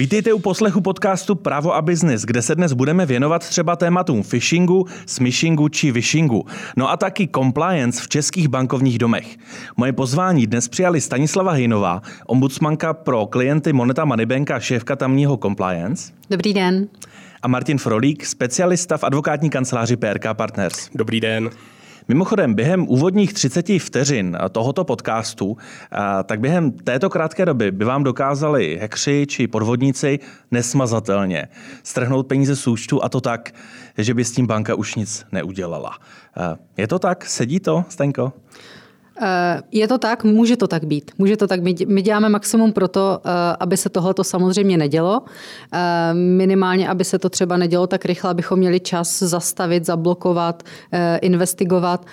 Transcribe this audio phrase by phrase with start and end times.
[0.00, 4.86] Vítejte u poslechu podcastu Právo a biznis, kde se dnes budeme věnovat třeba tématům phishingu,
[5.06, 6.46] smishingu či vishingu.
[6.76, 9.36] No a taky compliance v českých bankovních domech.
[9.76, 16.12] Moje pozvání dnes přijali Stanislava Hejnová, ombudsmanka pro klienty Moneta Moneybank a šéfka tamního compliance.
[16.30, 16.88] Dobrý den.
[17.42, 20.88] A Martin Frolík, specialista v advokátní kanceláři PRK Partners.
[20.94, 21.50] Dobrý den.
[22.10, 25.56] Mimochodem, během úvodních 30 vteřin tohoto podcastu,
[26.24, 30.18] tak během této krátké doby by vám dokázali hekři či podvodníci
[30.50, 31.48] nesmazatelně
[31.82, 33.54] strhnout peníze z účtu a to tak,
[33.98, 35.98] že by s tím banka už nic neudělala.
[36.76, 37.26] Je to tak?
[37.26, 38.32] Sedí to, Stenko?
[39.22, 41.10] Eh, je to tak, může to tak být.
[41.18, 41.82] Může to tak být.
[41.88, 45.22] My děláme maximum pro to, eh, aby se tohleto samozřejmě nedělo.
[45.72, 50.62] Eh, minimálně, aby se to třeba nedělo tak rychle, abychom měli čas zastavit, zablokovat,
[51.22, 52.06] investigovat,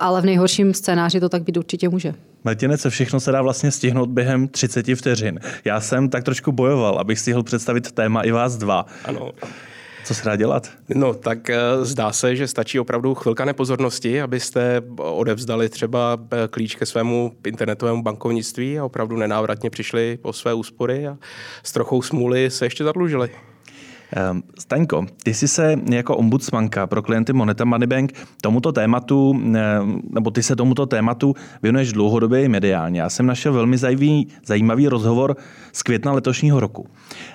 [0.00, 2.14] ale v nejhorším scénáři to tak být určitě může.
[2.44, 5.40] Martine, co všechno se dá vlastně stihnout během 30 vteřin?
[5.64, 8.86] Já jsem tak trošku bojoval, abych stihl představit téma i vás dva.
[9.04, 9.30] Ano.
[10.10, 10.70] Co se dá dělat?
[10.88, 16.74] No, tak eh, zdá se, že stačí opravdu chvilka nepozornosti, abyste odevzdali třeba eh, klíč
[16.74, 21.18] ke svému internetovému bankovnictví a opravdu nenávratně přišli po své úspory a
[21.62, 23.30] s trochou smůly se ještě zadlužili.
[24.12, 30.30] Ehm, Staňko, ty jsi se jako ombudsmanka pro klienty Moneta Moneybank tomuto tématu, ehm, nebo
[30.30, 33.00] ty se tomuto tématu věnuješ dlouhodobě i mediálně.
[33.00, 35.36] Já jsem našel velmi zajímavý, zajímavý rozhovor
[35.72, 36.86] z května letošního roku,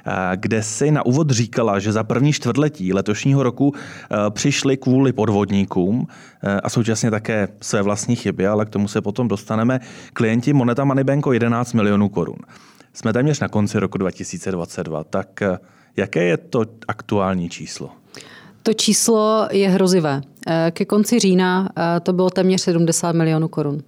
[0.06, 5.14] eh, kde si na úvod říkala, že za první čtvrtletí letošního roku eh, přišli kvůli
[5.14, 6.08] podvodníkům
[6.44, 9.80] eh, a současně také své vlastní chyby, ale k tomu se potom dostaneme,
[10.14, 12.38] klienti Moneta Moneybank o 11 milionů korun.
[12.96, 15.44] Jsme téměř na konci roku 2022, tak
[15.98, 17.90] Jaké je to aktuální číslo?
[18.64, 20.22] To číslo je hrozivé.
[20.48, 23.82] Eh, ke konci října eh, to bylo téměř 70 milionů korun.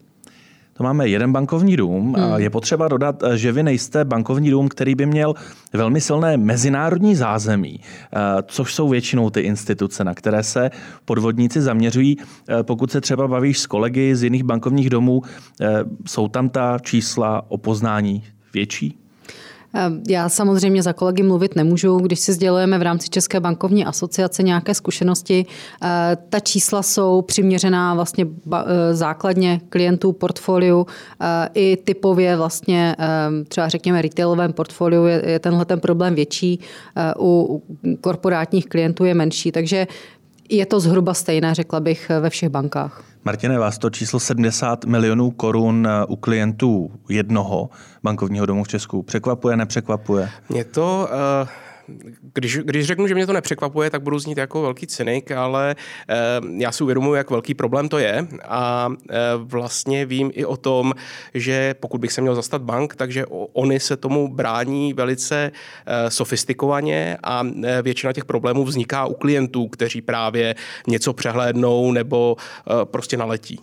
[0.74, 2.14] To máme jeden bankovní dům.
[2.18, 2.40] Hmm.
[2.40, 5.34] Je potřeba dodat, eh, že vy nejste bankovní dům, který by měl
[5.74, 7.80] velmi silné mezinárodní zázemí,
[8.46, 10.70] což jsou většinou ty instituce, na které se
[11.06, 12.18] podvodníci zaměřují.
[12.62, 15.22] Pokud se třeba bavíš s kolegy z jiných bankovních domů,
[16.08, 18.24] jsou tam ta čísla o poznání
[18.54, 18.98] větší?
[19.74, 24.44] Ehm, já samozřejmě za kolegy mluvit nemůžu, když si sdělujeme v rámci České bankovní asociace
[24.44, 25.46] nějaké zkušenosti.
[25.84, 30.88] Eh, ta čísla jsou přiměřená vlastně eh, základně klientů portfoliu
[31.22, 36.60] eh, i typově vlastně ehm, třeba řekněme retailovém portfoliu je tenhle ten problém větší,
[37.20, 37.64] u
[38.02, 39.88] korporátních klientů je menší, takže
[40.50, 43.04] je to zhruba stejné, řekla bych, ve všech bankách.
[43.24, 47.70] Martine, vás to číslo 70 milionů korun u klientů jednoho
[48.04, 50.30] bankovního domu v Česku překvapuje, nepřekvapuje?
[50.50, 51.10] Mě to
[51.42, 51.50] uh
[52.34, 55.76] když, když řeknu, že mě to nepřekvapuje, tak budu znít jako velký cynik, ale
[56.10, 56.16] e,
[56.58, 60.94] já si uvědomuji, jak velký problém to je a e, vlastně vím i o tom,
[61.34, 65.52] že pokud bych se měl zastat bank, takže oni se tomu brání velice
[65.86, 70.56] e, sofistikovaně a e, většina těch problémů vzniká u klientů, kteří právě
[70.88, 72.38] něco přehlédnou nebo
[72.84, 73.60] prostě naletí.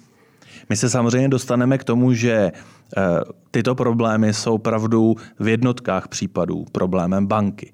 [0.68, 2.52] My se samozřejmě dostaneme k tomu, že
[3.50, 7.72] tyto problémy jsou pravdu v jednotkách případů problémem banky.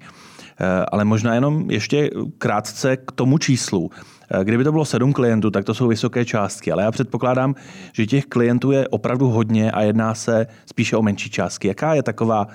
[0.59, 3.89] Eh, ale možná jenom ještě krátce k tomu číslu.
[4.31, 7.55] Eh, kdyby to bylo sedm klientů, tak to jsou vysoké částky, ale já předpokládám,
[7.93, 11.67] že těch klientů je opravdu hodně a jedná se spíše o menší částky.
[11.67, 12.47] Jaká je taková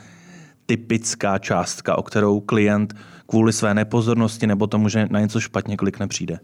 [0.66, 2.94] typická částka, o kterou klient
[3.26, 6.38] kvůli své nepozornosti nebo tomu, že na něco špatně klikne přijde?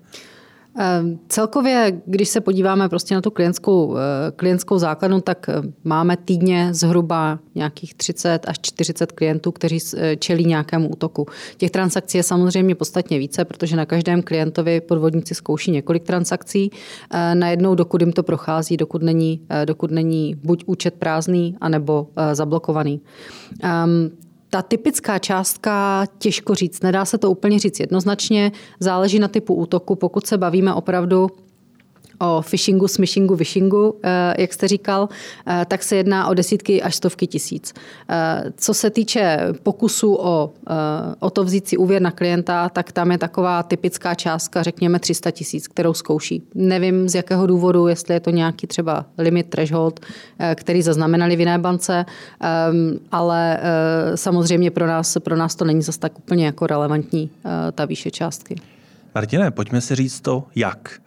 [1.28, 6.68] Celkově, když se podíváme prostě na tu klientskou, eh, klientskou základnu, tak eh, máme týdně
[6.74, 11.26] zhruba nějakých 30 až 40 klientů, kteří eh, čelí nějakému útoku.
[11.56, 16.70] Těch transakcí je samozřejmě podstatně více, protože na každém klientovi podvodníci zkouší několik transakcí.
[17.34, 23.00] Najednou, dokud jim to prochází, dokud není, dokud není buď účet prázdný, anebo zablokovaný.
[24.54, 29.96] Ta typická částka těžko říct, nedá se to úplně říct jednoznačně, záleží na typu útoku.
[29.96, 31.30] Pokud se bavíme opravdu
[32.22, 35.08] o phishingu, smishingu, vishingu, eh, jak jste říkal,
[35.46, 37.74] eh, tak se jedná o desítky až stovky tisíc.
[38.08, 40.50] Eh, co se týče pokusu o,
[41.20, 45.30] o to vzít si úvěr na klienta, tak tam je taková typická částka, řekněme 300
[45.30, 46.42] tisíc, kterou zkouší.
[46.54, 50.00] Nevím z jakého důvodu, jestli je to nějaký třeba limit threshold,
[50.54, 52.04] který zaznamenali v jiné bance,
[53.12, 53.60] ale
[54.14, 57.30] samozřejmě pro nás, pro nás to není zase tak úplně jako relevantní
[57.72, 58.56] ta výše částky.
[59.14, 61.02] Martine, pojďme si říct to, jak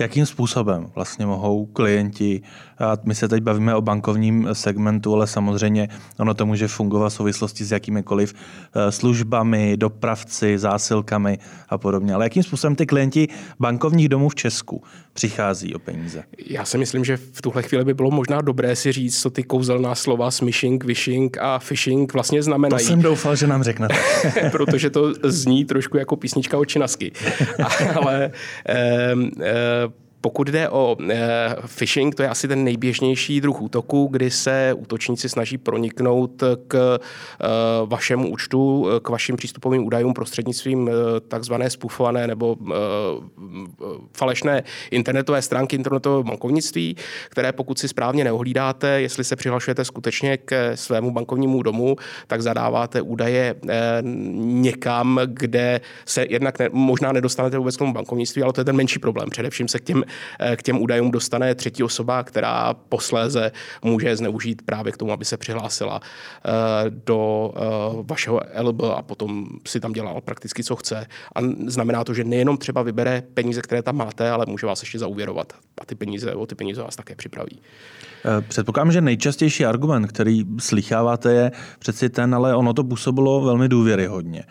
[0.00, 2.42] jakým způsobem vlastně mohou klienti,
[2.80, 5.88] a my se teď bavíme o bankovním segmentu, ale samozřejmě
[6.18, 11.38] ono to může fungovat v souvislosti s jakýmikoliv eh, službami, dopravci, zásilkami
[11.68, 12.14] a podobně.
[12.14, 13.28] Ale jakým způsobem ty klienti
[13.60, 14.82] bankovních domů v Česku
[15.12, 16.22] přichází o peníze?
[16.46, 19.42] Já si myslím, že v tuhle chvíli by bylo možná dobré si říct, co ty
[19.42, 22.84] kouzelná slova smishing, wishing a phishing vlastně znamenají.
[22.84, 23.94] To jsem doufal, že nám řeknete.
[24.50, 27.12] Protože to zní trošku jako písnička o činasky.
[27.94, 28.30] Ale
[28.68, 29.89] eh, eh,
[30.20, 35.28] pokud jde o e, phishing, to je asi ten nejběžnější druh útoku, kdy se útočníci
[35.28, 37.46] snaží proniknout k e,
[37.86, 42.56] vašemu účtu, k vašim přístupovým údajům prostřednictvím e, takzvané spufované nebo
[44.16, 46.96] falešné internetové stránky internetového bankovnictví,
[47.28, 51.96] které pokud si správně neohlídáte, jestli se přihlašujete skutečně k svému bankovnímu domu,
[52.26, 53.54] tak zadáváte údaje
[54.34, 58.76] někam, kde se jednak ne, možná nedostanete vůbec k tomu bankovnictví, ale to je ten
[58.76, 59.30] menší problém.
[59.30, 60.09] Především se k těm Eh,
[60.56, 63.52] k těm údajům dostane třetí osoba, která posléze
[63.82, 66.50] může zneužít právě k tomu, aby se přihlásila eh,
[67.06, 67.60] do eh,
[68.02, 71.06] vašeho LB a potom si tam dělal prakticky, co chce.
[71.34, 74.98] A znamená to, že nejenom třeba vybere peníze, které tam máte, ale může vás ještě
[74.98, 77.60] zauvěrovat a ty peníze, o ty peníze vás také připraví.
[78.48, 84.44] Předpokládám, že nejčastější argument, který slycháváte, je přeci ten, ale ono to působilo velmi důvěryhodně.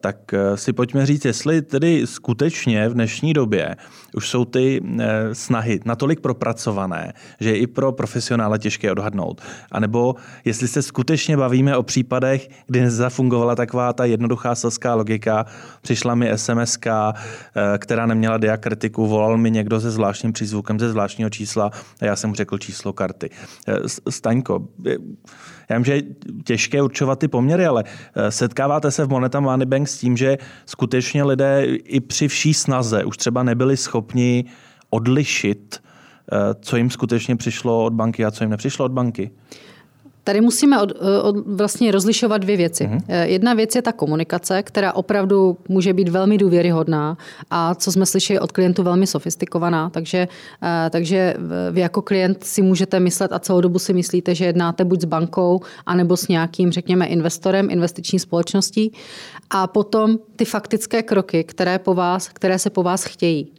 [0.00, 0.16] Tak
[0.54, 3.76] si pojďme říct, jestli tedy skutečně v dnešní době
[4.14, 9.40] už jsou ty eh, snahy natolik propracované, že je i pro profesionále těžké odhadnout.
[9.72, 10.14] A nebo
[10.44, 15.46] jestli se skutečně bavíme o případech, kdy nezafungovala taková ta jednoduchá selská logika,
[15.82, 17.12] přišla mi SMS, eh,
[17.78, 21.70] která neměla diakritiku, volal mi někdo se zvláštním přízvukem ze zvláštního čísla
[22.00, 23.30] a já jsem mu řekl číslo karty.
[23.68, 24.68] Eh, Staňko,
[25.70, 26.02] já vím, že je
[26.44, 27.84] těžké určovat ty poměry, ale
[28.28, 33.04] setkáváte se v Moneta Money Bank s tím, že skutečně lidé i při vší snaze
[33.04, 34.44] už třeba nebyli schopni
[34.90, 35.82] odlišit,
[36.32, 39.30] eh, co jim skutečně přišlo od banky a co jim nepřišlo od banky?
[40.24, 42.84] Tady musíme od, od, vlastně rozlišovat dvě věci.
[42.84, 43.22] Mm-hmm.
[43.22, 47.16] Jedna věc je ta komunikace, která opravdu může být velmi důvěryhodná
[47.50, 49.90] a co jsme slyšeli od klientů velmi sofistikovaná.
[49.90, 50.28] Takže,
[50.62, 51.34] eh, takže
[51.70, 55.04] vy jako klient si můžete myslet a celou dobu si myslíte, že jednáte buď s
[55.04, 58.92] bankou, anebo s nějakým, řekněme, investorem, investiční společností.
[59.50, 63.52] A potom ty faktické kroky, které, po vás, které se po vás chtějí.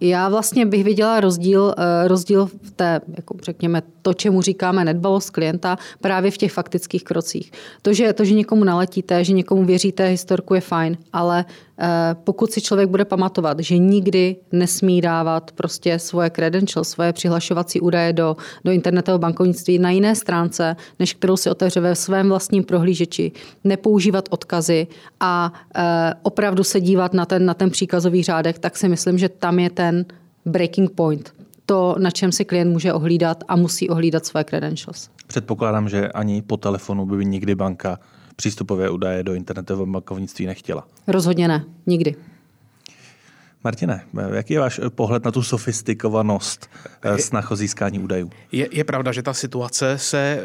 [0.00, 1.74] Já vlastně bych viděla rozdíl,
[2.06, 7.52] rozdíl v té, jako řekněme, to, čemu říkáme nedbalost klienta, právě v těch faktických krocích.
[7.82, 11.65] To, že, to, že někomu naletíte, že někomu věříte, historku je fajn, ale Eh,
[12.24, 18.12] pokud si člověk bude pamatovat, že nikdy nesmí dávat prostě svoje credential, svoje přihlašovací údaje
[18.12, 23.32] do, do internetového bankovnictví na jiné stránce, než kterou si otevře ve svém vlastním prohlížeči,
[23.64, 24.86] nepoužívat odkazy
[25.20, 29.28] a eh, opravdu se dívat na ten, na ten příkazový řádek, tak si myslím, že
[29.28, 30.04] tam je ten
[30.46, 31.32] breaking point.
[31.66, 35.10] To, na čem si klient může ohlídat a musí ohlídat své credentials.
[35.26, 37.98] Předpokládám, že ani po telefonu by nikdy banka
[38.36, 40.88] přístupové údaje do internetového bankovnictví nechtěla.
[41.06, 42.14] Rozhodně ne, nikdy.
[43.64, 46.70] Martine, jaký je váš pohled na tu sofistikovanost
[47.02, 48.30] eh, snah o získání údajů?
[48.52, 50.44] Je, je pravda, že ta situace se eh,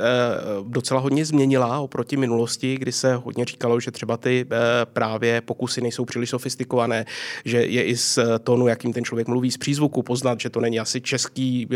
[0.67, 5.81] docela hodně změnila oproti minulosti, kdy se hodně říkalo, že třeba ty eh, právě pokusy
[5.81, 7.05] nejsou příliš sofistikované,
[7.45, 10.79] že je i z tónu, jakým ten člověk mluví z přízvuku, poznat, že to není
[10.79, 11.67] asi český,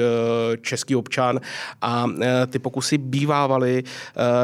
[0.62, 1.40] český občan
[1.82, 2.06] a
[2.48, 3.84] ty pokusy bývávaly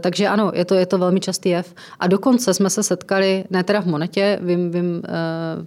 [0.00, 1.74] takže ano, je to, je to velmi častý jev.
[2.00, 5.02] A dokonce jsme se setkali, ne teda v Monetě, vím, vím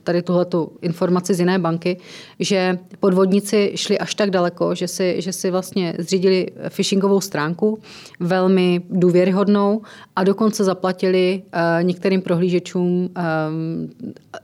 [0.04, 1.98] tady tuhle tu informaci z jiné banky,
[2.40, 7.80] že podvodníci šli až tak daleko, že si, že si vlastně zřídili phishingovou stránku,
[8.20, 9.82] velmi důvěryhodnou
[10.16, 11.44] a dokonce zaplatili
[11.82, 13.10] některým prohlížečům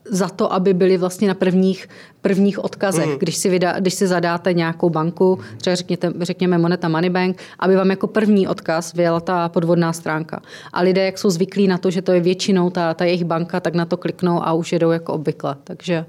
[0.05, 1.87] za to, aby byli vlastně na prvních,
[2.21, 3.09] prvních odkazech.
[3.09, 3.17] Mm.
[3.19, 7.89] Když, si vydá, když si zadáte nějakou banku, třeba řekněte, řekněme Moneta Moneybank, aby vám
[7.89, 10.41] jako první odkaz vyjela ta podvodná stránka.
[10.73, 13.59] A lidé, jak jsou zvyklí na to, že to je většinou ta, ta jejich banka,
[13.59, 15.55] tak na to kliknou a už jedou jako obvykle.
[15.63, 16.05] Takže...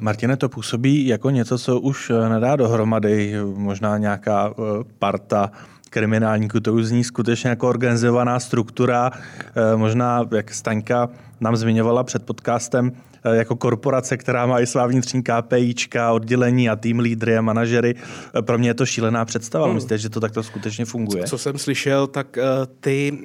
[0.00, 5.50] Martine, to působí jako něco, co už nedá dohromady, možná nějaká eh, parta
[5.90, 6.60] kriminálníků.
[6.60, 9.10] To už zní skutečně jako organizovaná struktura.
[9.14, 11.08] Eh, možná, jak Staňka
[11.40, 12.92] nám zmiňovala před podcastem,
[13.24, 17.94] eh, jako korporace, která má i svá vnitřní KPIčka, oddělení a tým lídry a manažery.
[18.40, 19.64] Pro mě je to šílená představa.
[19.64, 19.74] Hmm.
[19.74, 21.24] Myslíte, že to takto skutečně funguje?
[21.24, 22.38] Co jsem slyšel, tak
[22.80, 23.18] ty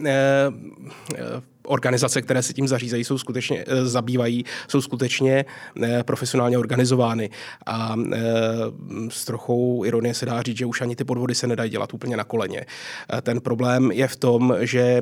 [1.66, 5.46] organizace, které se tím zařízejí, jsou skutečně, eh, zabývají, jsou skutečně
[5.84, 7.30] eh, profesionálně organizovány.
[7.66, 8.20] A eh,
[9.10, 12.18] s trochou ironie se dá říct, že už ani ty podvody se nedají dělat úplně
[12.18, 12.66] na koleně.
[13.22, 15.02] Ten problém je v tom, že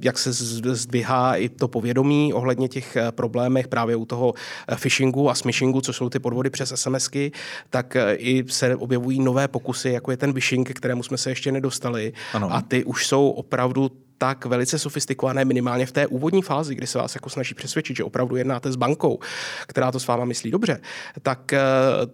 [0.00, 0.32] jak se
[0.74, 4.34] zdvihá i to povědomí ohledně těch problémech právě u toho
[4.76, 7.32] phishingu a smishingu, co jsou ty podvody přes SMSky,
[7.70, 12.12] tak i se objevují nové pokusy, jako je ten phishing, kterému jsme se ještě nedostali.
[12.32, 12.54] Ano.
[12.54, 13.90] A ty už jsou opravdu
[14.22, 18.04] tak velice sofistikované minimálně v té úvodní fázi, kdy se vás jako snaží přesvědčit, že
[18.04, 19.18] opravdu jednáte s bankou,
[19.66, 20.80] která to s váma myslí dobře,
[21.22, 21.60] tak eh,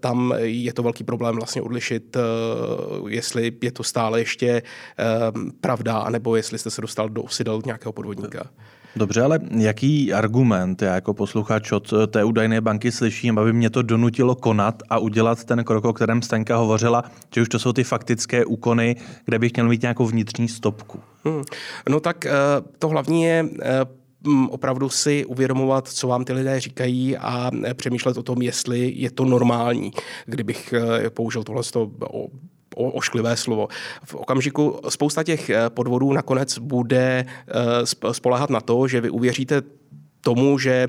[0.00, 2.20] tam je to velký problém vlastně odlišit, eh,
[3.08, 4.62] jestli je to stále ještě eh,
[5.60, 8.50] pravda, anebo jestli jste se dostal do osidel nějakého podvodníka.
[8.96, 13.82] Dobře, ale jaký argument já jako posluchač od té údajné banky slyším, aby mě to
[13.82, 17.84] donutilo konat a udělat ten krok, o kterém Stanka hovořila, že už to jsou ty
[17.84, 21.00] faktické úkony, kde bych měl mít nějakou vnitřní stopku?
[21.24, 21.42] Hmm.
[21.88, 22.32] No tak eh,
[22.78, 23.80] to hlavní je eh,
[24.48, 29.10] opravdu si uvědomovat, co vám ty lidé říkají a eh, přemýšlet o tom, jestli je
[29.10, 29.90] to normální,
[30.26, 30.74] kdybych
[31.14, 31.62] použil tohle
[32.76, 33.68] ošklivé slovo.
[34.04, 39.62] V okamžiku spousta těch eh, podvodů nakonec bude eh, spolehat na to, že vy uvěříte
[40.26, 40.88] tomu, že e,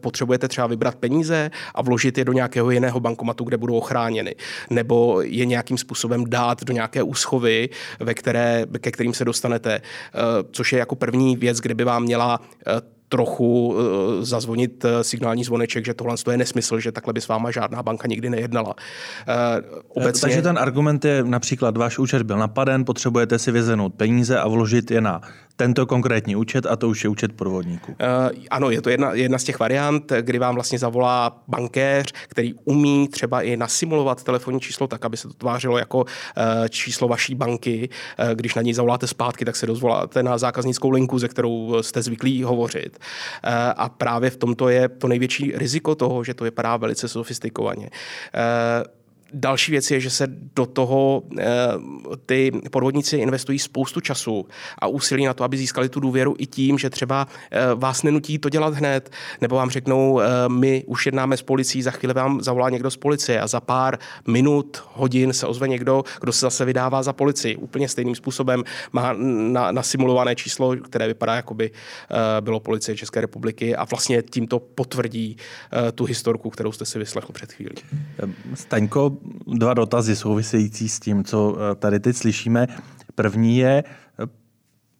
[0.00, 4.34] potřebujete třeba vybrat peníze a vložit je do nějakého jiného bankomatu, kde budou ochráněny,
[4.70, 7.68] nebo je nějakým způsobem dát do nějaké úschovy,
[8.00, 9.80] ve které, ke kterým se dostanete,
[10.52, 12.40] což je jako první věc, kde by vám měla
[13.12, 13.76] trochu uh,
[14.24, 18.08] zazvonit uh, signální zvoneček, že tohle je nesmysl, že takhle by s váma žádná banka
[18.08, 18.72] nikdy nejednala.
[18.72, 20.20] Uh, obecně...
[20.20, 24.90] Takže ten argument je například, váš účet byl napaden, potřebujete si vyzenout peníze a vložit
[24.90, 25.20] je na
[25.56, 27.92] tento konkrétní účet a to už je účet podvodníků.
[27.92, 32.54] Uh, ano, je to jedna, jedna z těch variant, kdy vám vlastně zavolá bankéř, který
[32.64, 36.04] umí třeba i nasimulovat telefonní číslo tak, aby se to tvářilo jako uh,
[36.68, 37.88] číslo vaší banky.
[38.18, 42.02] Uh, když na ní zavoláte zpátky, tak se dozvoláte na zákaznickou linku, ze kterou jste
[42.02, 42.98] zvyklí hovořit.
[42.98, 47.90] Uh, a právě v tomto je to největší riziko toho, že to vypadá velice sofistikovaně.
[47.90, 49.01] Uh,
[49.34, 51.46] Další věc je, že se do toho e,
[52.26, 54.46] ty podvodníci investují spoustu času
[54.78, 58.38] a úsilí na to, aby získali tu důvěru i tím, že třeba e, vás nenutí
[58.38, 59.10] to dělat hned,
[59.40, 62.96] nebo vám řeknou, e, my už jednáme s policií, za chvíli vám zavolá někdo z
[62.96, 63.98] policie a za pár
[64.28, 67.56] minut, hodin se ozve někdo, kdo se zase vydává za policii.
[67.56, 71.70] Úplně stejným způsobem má na, na simulované číslo, které vypadá, jako by
[72.40, 75.36] bylo policie České republiky a vlastně tímto potvrdí
[75.94, 77.74] tu historku, kterou jste si vyslechl před chvílí.
[78.54, 82.66] Staňko, dva dotazy související s tím, co eh, tady teď slyšíme.
[83.14, 84.26] První je, eh,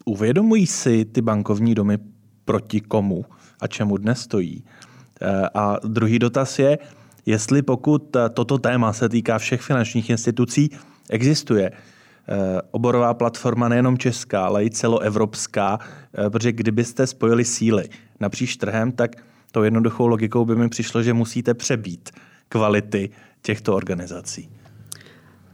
[0.05, 1.99] uvědomují si ty bankovní domy
[2.45, 3.25] proti komu
[3.61, 4.65] a čemu dnes stojí?
[5.21, 6.79] Eh, a druhý dotaz je,
[7.27, 10.71] jestli pokud toto téma se týká všech finančních institucí,
[11.11, 11.71] existuje
[12.71, 15.79] oborová platforma nejenom česká, ale i celoevropská,
[16.29, 17.89] protože kdybyste spojili síly
[18.21, 19.17] napříč trhem, tak
[19.53, 22.11] tou jednoduchou logikou by mi přišlo, že musíte přebít
[22.49, 23.11] kvality
[23.43, 24.49] těchto organizací?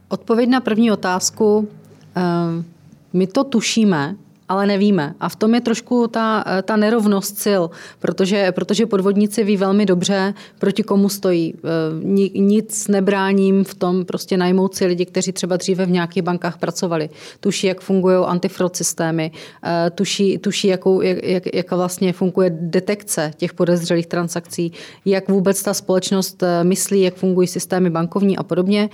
[0.09, 1.69] Odpověď na první otázku.
[2.15, 2.65] Ehm,
[3.13, 4.17] my to tušíme,
[4.49, 5.15] ale nevíme.
[5.21, 7.63] A v tom je trošku ta, ta nerovnost sil,
[7.99, 11.55] protože, protože podvodníci ví velmi dobře, proti komu stojí.
[11.55, 16.59] E, nic nebráním v tom prostě najmout si lidi, kteří třeba dříve v nějakých bankách
[16.59, 17.11] pracovali.
[17.41, 19.31] Tuší, jak fungují antifraud systémy,
[19.65, 24.73] e, tuší, tuší jakou, jak, jak, jak vlastně funguje detekce těch podezřelých transakcí,
[25.05, 28.91] jak vůbec ta společnost myslí, jak fungují systémy bankovní a podobně.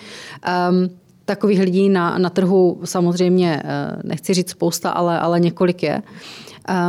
[0.70, 6.02] Um, Takových lidí na, na trhu samozřejmě, eh, nechci říct spousta, ale, ale několik je.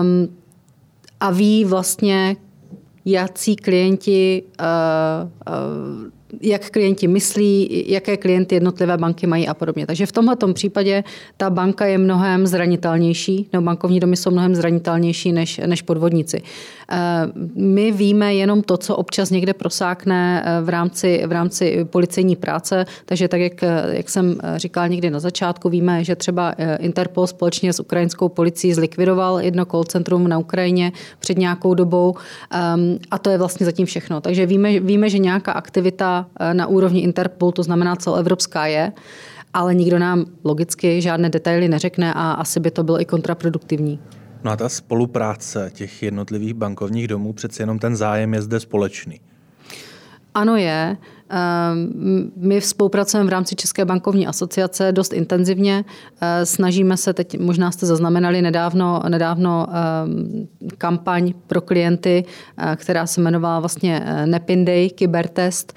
[0.01, 0.27] Um,
[1.19, 2.35] a ví vlastně,
[3.05, 9.87] jaký klienti uh, uh, jak klienti myslí, jaké klienty jednotlivé banky mají a podobně.
[9.87, 11.03] Takže v tomhle případě
[11.37, 16.41] ta banka je mnohem zranitelnější, nebo bankovní domy jsou mnohem zranitelnější než, než podvodníci.
[16.91, 16.97] Eh,
[17.55, 22.85] my víme jenom to, co občas někde prosákne eh, v rámci, v rámci policejní práce,
[23.05, 27.79] takže tak, jak, jak jsem říkala někdy na začátku, víme, že třeba Interpol společně s
[27.79, 32.15] ukrajinskou policií zlikvidoval jedno call centrum na Ukrajině před nějakou dobou
[32.51, 34.21] ehm, a to je vlastně zatím všechno.
[34.21, 38.91] Takže víme, víme že nějaká aktivita eh, na úrovni Interpol, to znamená celoevropská je,
[39.53, 43.99] ale nikdo nám logicky žádné detaily neřekne a asi by to bylo i kontraproduktivní.
[44.43, 49.19] No a ta spolupráce těch jednotlivých bankovních domů, přeci jenom ten zájem je zde společný.
[50.33, 50.97] Ano je.
[51.29, 55.85] Ehm, my spolupracujeme v rámci České bankovní asociace dost intenzivně.
[56.21, 62.25] Ehm, snažíme se, teď možná jste zaznamenali nedávno, nedávno ehm, kampaň pro klienty,
[62.75, 65.73] která se jmenovala vlastně eh, Nepin Day, kybertest.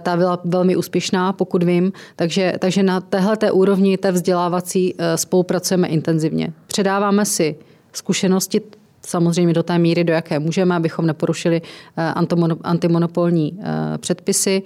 [0.00, 1.92] Ta byla velmi úspěšná, pokud vím.
[2.16, 6.52] Takže, takže na téhle úrovni té vzdělávací spolupracujeme intenzivně.
[6.66, 7.56] Předáváme si
[7.92, 8.60] zkušenosti
[9.06, 11.62] samozřejmě do té míry, do jaké můžeme, abychom neporušili
[11.96, 12.14] eh,
[12.62, 14.62] antimonopolní eh, předpisy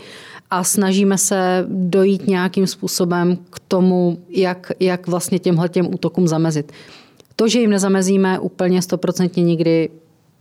[0.51, 6.73] a snažíme se dojít nějakým způsobem k tomu, jak, jak vlastně těmhle těm útokům zamezit.
[7.37, 9.91] To, že jim nezamezíme úplně stoprocentně nikdy,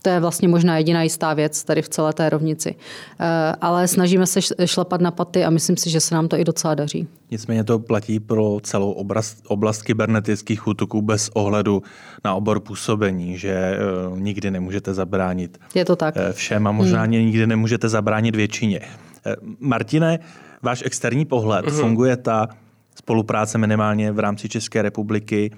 [0.04, 2.74] to je vlastně možná jediná jistá věc tady v celé té rovnici.
[3.20, 6.44] Eh, ale snažíme se šlapat na paty a myslím si, že se nám to i
[6.44, 7.08] docela daří.
[7.30, 11.82] Nicméně to platí pro celou oblast, oblast kybernetických útoků bez ohledu
[12.24, 13.78] na obor působení, že
[14.10, 16.14] uh, nikdy nemůžete zabránit Je to tak.
[16.16, 17.10] Eh, všem a možná hmm.
[17.10, 18.80] nikdy nemůžete zabránit většině.
[19.60, 20.18] Martine,
[20.62, 21.80] váš externí pohled, hmm.
[21.80, 22.48] funguje ta
[22.94, 25.50] spolupráce minimálně v rámci České republiky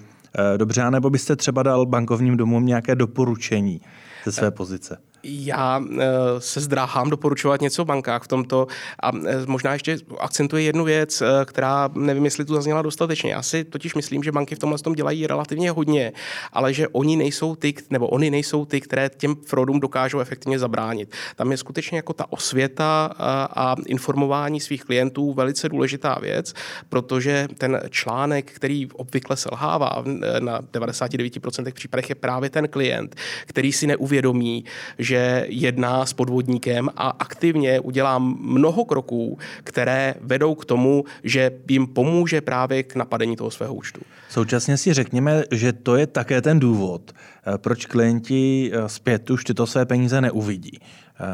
[0.57, 3.81] dobře, nebo byste třeba dal bankovním domům nějaké doporučení
[4.27, 4.97] ze své pozice?
[5.23, 6.05] Já eh,
[6.39, 8.67] se zdráhám doporučovat něco v bankách v tomto
[8.99, 13.31] a eh, možná ještě akcentuji jednu věc, eh, která nevím, jestli tu zazněla dostatečně.
[13.31, 16.11] Já si totiž myslím, že banky v tomhle tom dělají relativně hodně,
[16.53, 21.11] ale že oni nejsou ty, nebo oni nejsou ty, které těm fraudům dokážou efektivně zabránit.
[21.35, 23.09] Tam je skutečně jako ta osvěta
[23.55, 26.53] a informování svých klientů velice důležitá věc,
[26.89, 30.03] protože ten článek, který obvykle selhává
[30.39, 34.65] na 99% případech, je právě ten klient, který si neuvědomí,
[34.99, 35.16] že
[35.47, 42.41] jedná s podvodníkem a aktivně udělá mnoho kroků, které vedou k tomu, že jim pomůže
[42.41, 44.01] právě k napadení toho svého účtu.
[44.29, 49.43] Současně si řekněme, že to je také ten důvod, eh, proč klienti eh, zpět už
[49.43, 50.79] tyto své peníze neuvidí.
[50.79, 51.25] Eh,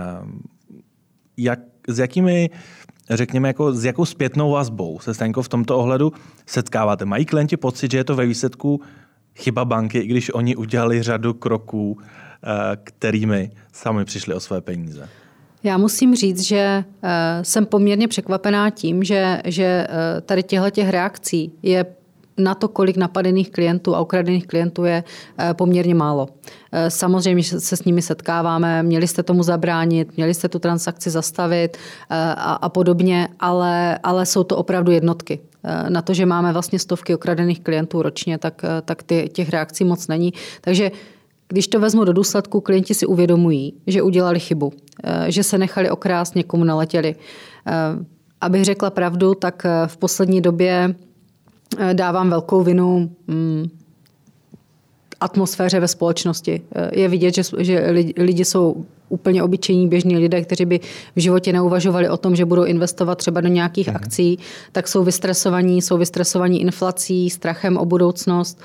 [1.37, 2.49] jak, s jakými
[3.09, 6.13] řekněme, jako, s jakou zpětnou vazbou se Stenko v tomto ohledu
[6.45, 7.05] setkáváte?
[7.05, 8.81] Mají klienti pocit, že je to ve výsledku
[9.35, 11.99] chyba banky, i když oni udělali řadu kroků,
[12.83, 15.09] kterými sami přišli o své peníze.
[15.63, 20.89] Já musím říct, že eh, jsem poměrně překvapená tím, že, že eh, tady těchto těch
[20.89, 21.85] reakcí je
[22.37, 25.03] na to, kolik napadených klientů a ukradených klientů je
[25.53, 26.27] poměrně málo.
[26.87, 31.77] Samozřejmě se s nimi setkáváme, měli jste tomu zabránit, měli jste tu transakci zastavit
[32.09, 35.39] a, a podobně, ale, ale jsou to opravdu jednotky.
[35.89, 40.07] Na to, že máme vlastně stovky okradených klientů ročně, tak, tak ty, těch reakcí moc
[40.07, 40.33] není.
[40.61, 40.91] Takže
[41.53, 45.89] když to vezmu do důsledku, klienti si uvědomují, že udělali chybu, eh, že se nechali
[45.89, 47.15] okrást, někomu naletěli.
[47.67, 47.71] Eh,
[48.41, 50.95] abych řekla pravdu, tak eh, v poslední době
[51.93, 53.69] dávám velkou vinu mm,
[55.19, 56.61] atmosféře ve společnosti.
[56.91, 60.79] Je vidět, že, že lidi jsou úplně obyčejní běžní lidé, kteří by
[61.15, 63.95] v životě neuvažovali o tom, že budou investovat třeba do nějakých mm.
[63.95, 64.39] akcí,
[64.71, 68.61] tak jsou vystresovaní, jsou vystresovaní inflací, strachem o budoucnost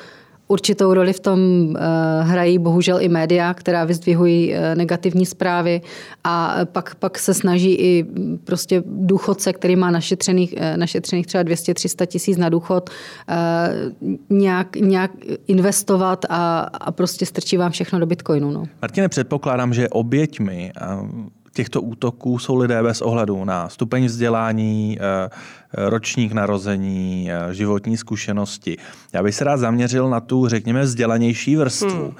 [0.48, 1.40] Určitou roli v tom
[1.76, 1.80] eh,
[2.22, 5.80] hrají bohužel i média, která vyzdvihují eh, negativní zprávy
[6.24, 8.06] a pak, pak se snaží i
[8.44, 12.90] prostě důchodce, který má našetřených, eh, našetřených třeba 200-300 tisíc na důchod,
[14.30, 15.11] nějak, nějak
[15.46, 18.50] investovat a, a prostě strčí vám všechno do bitcoinu.
[18.50, 18.64] No.
[18.82, 20.72] Martine, předpokládám, že oběťmi
[21.59, 25.29] těchto útoků jsou lidé bez ohledu na stupeň vzdělání, eh,
[25.90, 28.77] ročník narození, eh, životní zkušenosti.
[29.12, 31.88] Já bych se rád zaměřil na tu, řekněme, vzdělanější vrstvu.
[31.88, 32.14] Hmm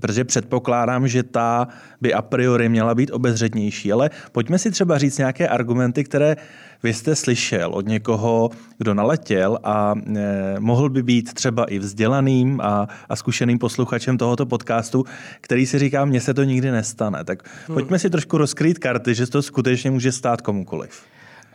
[0.00, 1.68] protože předpokládám, že ta
[2.00, 3.92] by a priori měla být obezřetnější.
[3.92, 6.36] Ale pojďme si třeba říct nějaké argumenty, které
[6.82, 12.60] vy jste slyšel od někoho, kdo naletěl a e, mohl by být třeba i vzdělaným
[12.60, 15.04] a, a zkušeným posluchačem tohoto podcastu,
[15.40, 17.24] který si říká, mně se to nikdy nestane.
[17.24, 17.74] Tak hmm.
[17.74, 21.02] pojďme si trošku rozkrýt karty, že to skutečně může stát komukoliv.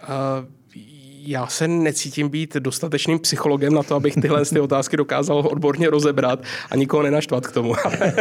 [0.04, 0.65] Uh
[1.28, 6.44] já se necítím být dostatečným psychologem na to, abych tyhle ty otázky dokázal odborně rozebrat
[6.72, 7.74] a nikoho nenaštvat k tomu.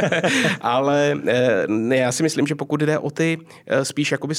[0.60, 4.34] Ale eh, ne, já si myslím, že pokud jde o ty eh, spíš jakoby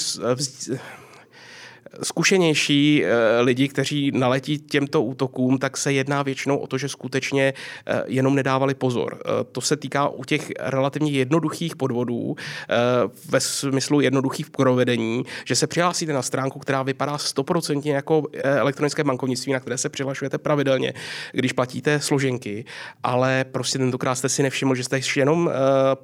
[2.04, 3.04] zkušenější
[3.42, 7.54] lidi, kteří naletí těmto útokům, tak se jedná většinou o to, že skutečně
[8.06, 9.24] jenom nedávali pozor.
[9.52, 12.36] To se týká u těch relativně jednoduchých podvodů,
[13.30, 19.54] ve smyslu jednoduchých provedení, že se přihlásíte na stránku, která vypadá stoprocentně jako elektronické bankovnictví,
[19.54, 20.94] na které se přihlašujete pravidelně,
[21.32, 22.66] když platíte složenky,
[23.04, 25.52] ale prostě tentokrát jste si nevšiml, že jste jenom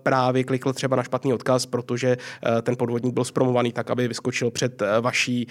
[0.03, 2.17] právě klikl třeba na špatný odkaz, protože
[2.61, 5.47] ten podvodník byl zpromovaný tak, aby vyskočil před vaší,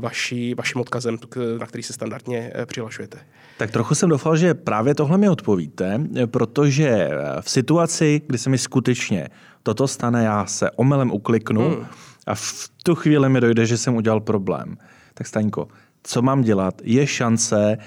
[0.00, 1.18] vaší, vaším odkazem,
[1.60, 3.18] na který se standardně přihlašujete.
[3.58, 8.58] Tak trochu jsem doufal, že právě tohle mi odpovíte, protože v situaci, kdy se mi
[8.58, 9.28] skutečně
[9.62, 11.86] toto stane, já se omylem ukliknu hmm.
[12.26, 14.76] a v tu chvíli mi dojde, že jsem udělal problém.
[15.14, 15.68] Tak Staňko,
[16.02, 16.74] co mám dělat?
[16.84, 17.78] Je šance,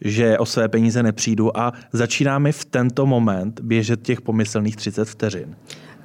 [0.00, 5.08] že o své peníze nepřijdu a začíná mi v tento moment běžet těch pomyslných 30
[5.08, 5.56] vteřin.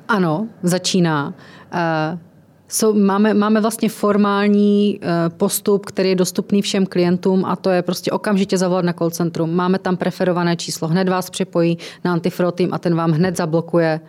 [0.08, 1.34] Ano, začíná.
[1.74, 2.31] Uh...
[2.74, 5.00] So, máme, máme vlastně formální
[5.38, 9.56] postup, který je dostupný všem klientům a to je prostě okamžitě zavolat na call centrum.
[9.56, 14.00] Máme tam preferované číslo, hned vás připojí na antifraud a ten vám hned zablokuje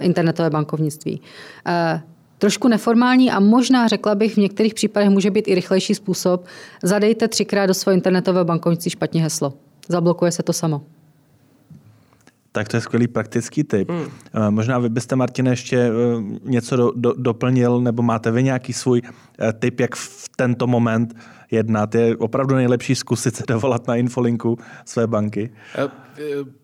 [0.00, 1.20] internetové bankovnictví.
[2.38, 6.44] Trošku neformální a možná řekla bych v některých případech může být i rychlejší způsob.
[6.82, 9.52] Zadejte třikrát do svého internetového bankovnictví špatně heslo.
[9.88, 10.82] Zablokuje se to samo.
[12.52, 13.90] Tak to je skvělý praktický tip.
[13.90, 14.06] Hmm.
[14.50, 15.90] Možná vy byste, Martine, ještě eh,
[16.44, 21.16] něco do, do, doplnil, nebo máte vy nějaký svůj eh, tip, jak v tento moment
[21.50, 21.94] jednat?
[21.94, 25.50] Je opravdu nejlepší zkusit se dovolat na infolinku své banky?
[25.78, 26.61] Uh, uh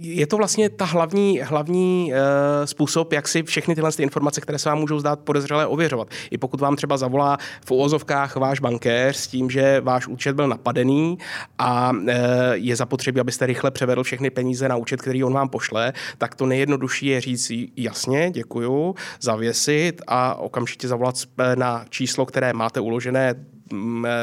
[0.00, 2.18] je to vlastně ta hlavní, hlavní uh,
[2.64, 6.08] způsob, jak si všechny tyhle ty informace, které se vám můžou zdát podezřelé, ověřovat.
[6.30, 10.48] I pokud vám třeba zavolá v úvozovkách váš bankéř s tím, že váš účet byl
[10.48, 11.18] napadený
[11.58, 12.08] a uh,
[12.52, 16.46] je zapotřebí, abyste rychle převedl všechny peníze na účet, který on vám pošle, tak to
[16.46, 21.14] nejjednodušší je říct jasně, děkuju, zavěsit a okamžitě zavolat
[21.54, 23.34] na číslo, které máte uložené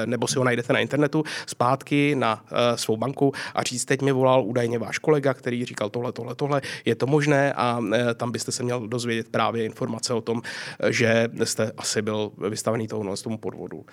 [0.05, 4.11] nebo si ho najdete na internetu, zpátky na eh, svou banku a říct, teď mi
[4.11, 8.31] volal údajně váš kolega, který říkal tohle, tohle, tohle, je to možné a eh, tam
[8.31, 10.41] byste se měl dozvědět právě informace o tom,
[10.89, 13.85] že jste asi byl vystavený tohle tomu podvodu.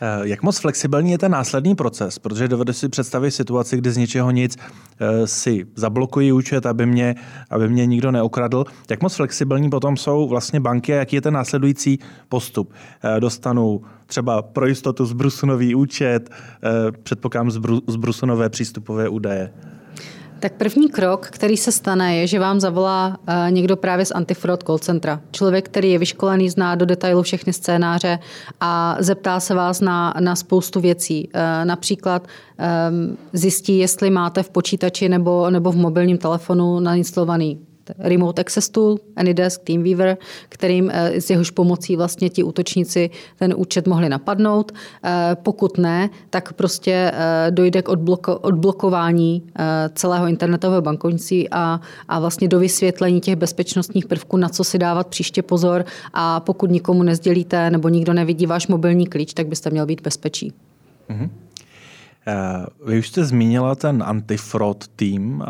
[0.00, 2.18] Eh, jak moc flexibilní je ten následný proces?
[2.18, 4.56] Protože dovedu si představit situaci, kdy z ničeho nic
[5.24, 7.14] si zablokují účet, aby mě,
[7.50, 8.64] aby mě nikdo neokradl.
[8.90, 12.72] Jak moc flexibilní potom jsou vlastně banky a jaký je ten následující postup?
[13.18, 16.30] Dostanu třeba pro jistotu zbrusunový účet,
[17.02, 17.50] předpokládám
[17.86, 19.52] zbrusunové přístupové údaje.
[20.40, 24.62] Tak první krok, který se stane, je, že vám zavolá eh, někdo právě z antifraud
[24.62, 25.20] call centra.
[25.30, 28.18] Člověk, který je vyškolený, zná do detailu všechny scénáře
[28.60, 31.28] a zeptá se vás na, na spoustu věcí.
[31.34, 32.26] Eh, například
[32.58, 37.65] ehm, zjistí, jestli máte v počítači nebo, nebo v mobilním telefonu nainstalovaný
[37.98, 40.16] Remote Access Tool, Anydesk, Teamweaver,
[40.48, 44.72] kterým eh, s jehož pomocí vlastně ti útočníci ten účet mohli napadnout.
[45.04, 49.42] Eh, pokud ne, tak prostě eh, dojde k odbloko, odblokování
[49.94, 55.06] celého internetového bankovnictví a, a vlastně do vysvětlení těch bezpečnostních prvků, na co si dávat
[55.06, 59.86] příště pozor a pokud nikomu nezdělíte nebo nikdo nevidí váš mobilní klíč, tak byste měl
[59.86, 60.52] být bezpečí.
[61.10, 61.28] Mm-hmm.
[62.86, 65.44] Vy už jste zmínila ten antifraud tým.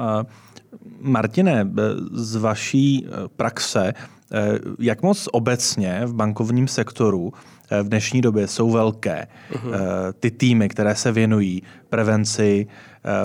[1.00, 1.70] Martine,
[2.12, 7.32] z vaší eh, praxe, eh, jak moc obecně v bankovním sektoru
[7.70, 9.72] eh, v dnešní době jsou velké uh-huh.
[10.20, 12.66] ty týmy, které se věnují prevenci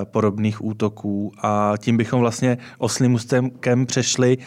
[0.04, 4.38] podobných útoků a tím bychom vlastně oslým ústemkem přešli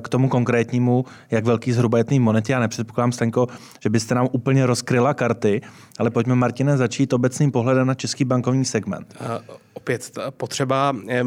[0.00, 2.52] k tomu konkrétnímu, jak velký zhruba je tým monety.
[2.52, 3.46] Já nepředpokládám, Stenko,
[3.80, 5.60] že byste nám úplně rozkryla karty,
[5.98, 9.14] ale pojďme, Martine, začít obecným pohledem na český bankovní segment.
[9.20, 11.24] Uh, opět potřeba eh,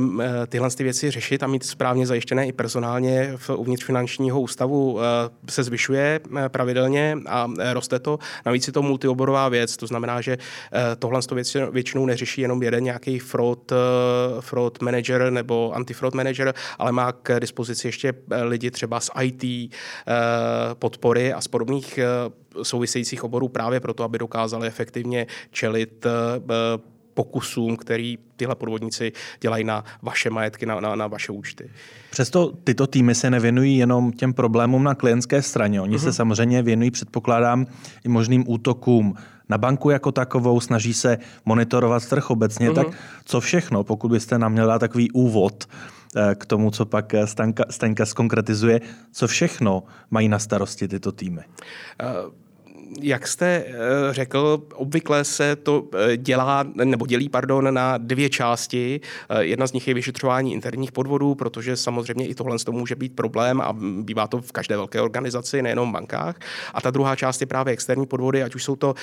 [0.47, 5.05] tyhle ty věci řešit a mít správně zajištěné i personálně v uvnitř finančního ústavu eh,
[5.49, 8.19] se zvyšuje eh, pravidelně a roste to.
[8.45, 10.37] Navíc je to multioborová věc, to znamená, že
[10.99, 13.54] tohle věc většinou neřeší jenom jeden nějaký fraud,
[14.39, 18.13] fraud manager nebo antifraud manager, ale má k dispozici ještě
[18.43, 19.71] lidi třeba z IT,
[20.73, 21.99] podpory a z podobných
[22.63, 26.05] souvisejících oborů právě proto, aby dokázali efektivně čelit
[27.15, 31.69] pokusům, který tyhle podvodníci dělají na vaše majetky, na, na, na vaše účty.
[32.11, 35.81] Přesto tyto týmy se nevěnují jenom těm problémům na klientské straně.
[35.81, 35.99] Oni uh-huh.
[35.99, 36.13] se mhm.
[36.13, 37.65] samozřejmě věnují, předpokládám,
[38.03, 39.15] i možným útokům
[39.49, 42.69] na banku jako takovou, snaží se monitorovat trh obecně.
[42.69, 42.75] Uh-huh.
[42.75, 42.87] Tak
[43.25, 45.65] co všechno, pokud byste nám měla takový úvod
[46.15, 48.81] eh, k tomu, co pak eh, Stanka, Stanka zkonkretizuje,
[49.11, 51.41] co všechno mají na starosti tyto týmy?
[52.03, 52.44] Uh
[53.01, 53.73] jak jste eh,
[54.11, 59.01] řekl, obvykle se to eh, dělá, nebo dělí, pardon, na dvě části.
[59.39, 63.61] Jedna z nich je vyšetřování interních podvodů, protože samozřejmě i tohle to může být problém
[63.61, 66.39] a bývá to v každé velké organizaci, nejenom v bankách.
[66.73, 68.95] A ta druhá část je právě externí podvody, ať už jsou to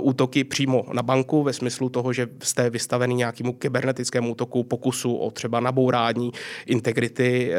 [0.00, 5.30] útoky přímo na banku ve smyslu toho, že jste vystavený nějakému kybernetickému útoku, pokusu o
[5.30, 6.32] třeba nabourání
[6.66, 7.52] integrity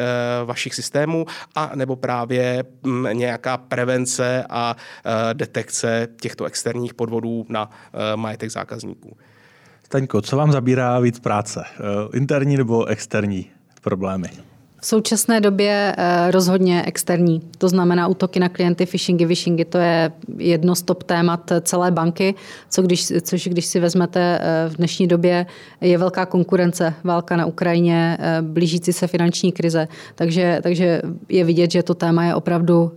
[0.46, 4.76] vašich systémů, a nebo právě mm, nějaká prevence a
[5.34, 5.69] detekce
[6.22, 9.18] těchto externích podvodů na eh, majetek zákazníků.
[9.84, 11.64] Staňko, co vám zabírá víc práce?
[11.68, 13.52] Eh, interní nebo externí
[13.82, 14.30] problémy?
[14.82, 20.12] V současné době eh, rozhodně externí, to znamená útoky na klienty, phishingy, vishingy, to je
[20.38, 22.36] jedno z top témat celé banky,
[22.70, 25.46] co když, což když si vezmete eh, v dnešní době,
[25.82, 31.72] je velká konkurence, válka na Ukrajině, eh, blížící se finanční krize, takže, takže je vidět,
[31.72, 32.92] že to téma je opravdu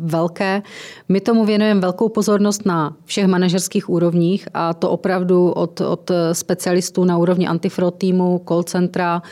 [0.00, 0.62] velké.
[1.08, 7.04] My tomu věnujeme velkou pozornost na všech manažerských úrovních a to opravdu od, od specialistů
[7.04, 9.22] na úrovni antifraud týmu, call centra,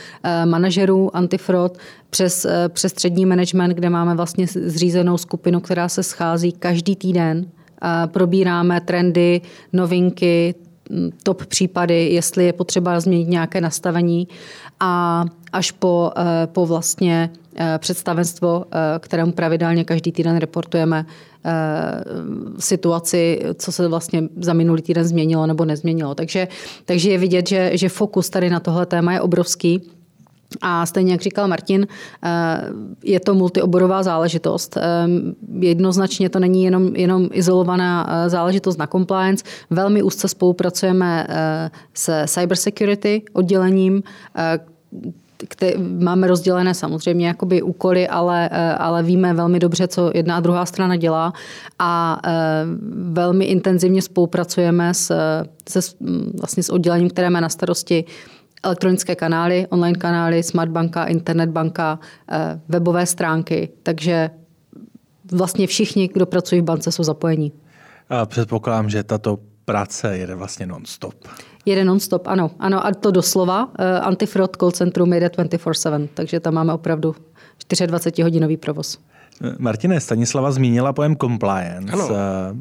[0.45, 1.79] manažerů antifraud Fraud
[2.11, 7.47] přes, eh, přes střední management, kde máme vlastně zřízenou skupinu, která se schází každý týden.
[8.07, 9.41] Probíráme trendy,
[9.73, 10.55] novinky,
[10.91, 14.29] mm, top případy, jestli je potřeba změnit nějaké nastavení
[14.81, 18.65] a až po, eh, po vlastně eh, představenstvo,
[18.99, 21.07] kterému pravidelně každý týden reportujeme
[22.59, 26.15] situaci, co se vlastně za minulý týden změnilo nebo nezměnilo.
[26.15, 26.49] Takže,
[26.85, 29.83] takže je vidět, že, že fokus tady na tohle téma je obrovský.
[30.61, 31.87] A stejně jak říkal Martin,
[32.25, 32.29] eh,
[33.05, 34.77] je to multioborová záležitost.
[34.77, 34.83] Eh,
[35.59, 39.45] jednoznačně to není jenom, jenom izolovaná eh, záležitost na compliance.
[39.71, 41.27] Velmi úzce spolupracujeme
[41.95, 44.03] se cybersecurity oddělením,
[45.49, 50.67] které máme rozdělené samozřejmě jakoby úkoly, ale, ale víme velmi dobře, co jedna a druhá
[50.67, 51.33] strana dělá
[51.79, 52.21] a
[52.95, 55.15] velmi intenzivně spolupracujeme s,
[55.69, 55.81] se,
[56.41, 58.05] vlastně s oddělením, které má na starosti
[58.63, 61.99] elektronické kanály, online kanály, smart banka, internet banka,
[62.33, 63.69] eh, webové stránky.
[63.83, 64.31] Takže
[65.33, 67.53] vlastně všichni, kdo pracují v bance, jsou zapojení.
[68.09, 71.15] A předpokládám, že tato práce jede vlastně non-stop.
[71.65, 72.51] Jede non-stop, ano.
[72.59, 73.69] Ano, a to doslova.
[73.79, 77.15] Eh, Antifraud call centrum jede 24-7, takže tam máme opravdu
[77.69, 78.99] 24-hodinový provoz.
[79.59, 81.93] Martine, Stanislava zmínila pojem compliance.
[81.93, 82.09] Ano.
[82.11, 82.57] Eh,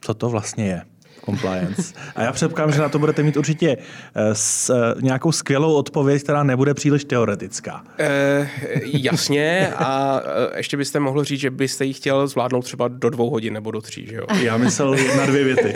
[0.00, 0.82] co to vlastně je?
[1.24, 1.94] Compliance.
[2.16, 3.76] A já předpokládám, že na to budete mít určitě
[4.14, 7.84] eh, s, eh, nějakou skvělou odpověď, která nebude příliš teoretická.
[7.98, 8.48] E,
[8.84, 10.20] jasně a
[10.56, 13.80] ještě byste mohl říct, že byste ji chtěl zvládnout třeba do dvou hodin nebo do
[13.80, 14.26] tří, že jo?
[14.42, 15.74] Já myslel na dvě věty.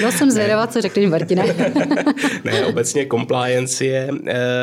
[0.00, 1.44] Byl jsem zvědavá, co řekneš, Martine.
[2.44, 4.10] ne, obecně compliance je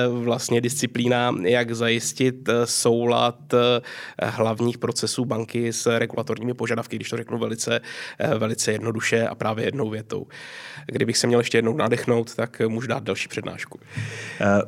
[0.10, 3.54] vlastně disciplína, jak zajistit soulad
[4.24, 7.82] hlavních procesů banky s regulatorními požadavky, když to řeknu velice,
[8.38, 10.28] velice jednoduše a právě jedno jednou větou.
[10.88, 13.80] Kdybych se měl ještě jednou nadechnout, tak můžu dát další přednášku.
[14.42, 14.62] Eh,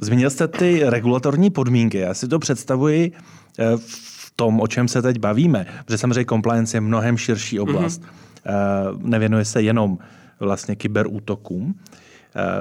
[0.00, 1.98] zmínil jste ty regulatorní podmínky.
[1.98, 3.12] Já si to představuji
[3.58, 8.02] eh, v tom, o čem se teď bavíme, protože samozřejmě compliance je mnohem širší oblast.
[8.02, 8.98] Mm-hmm.
[9.02, 9.98] Nevěnuje se jenom
[10.40, 11.74] vlastně kyberútokům.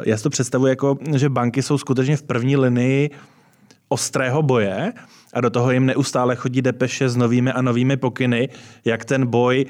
[0.06, 3.10] Já si to představuji jako, že banky jsou skutečně v první linii
[3.90, 4.94] ostrého boje
[5.34, 8.50] a do toho jim neustále chodí depeše s novými a novými pokyny,
[8.86, 9.66] jak ten boj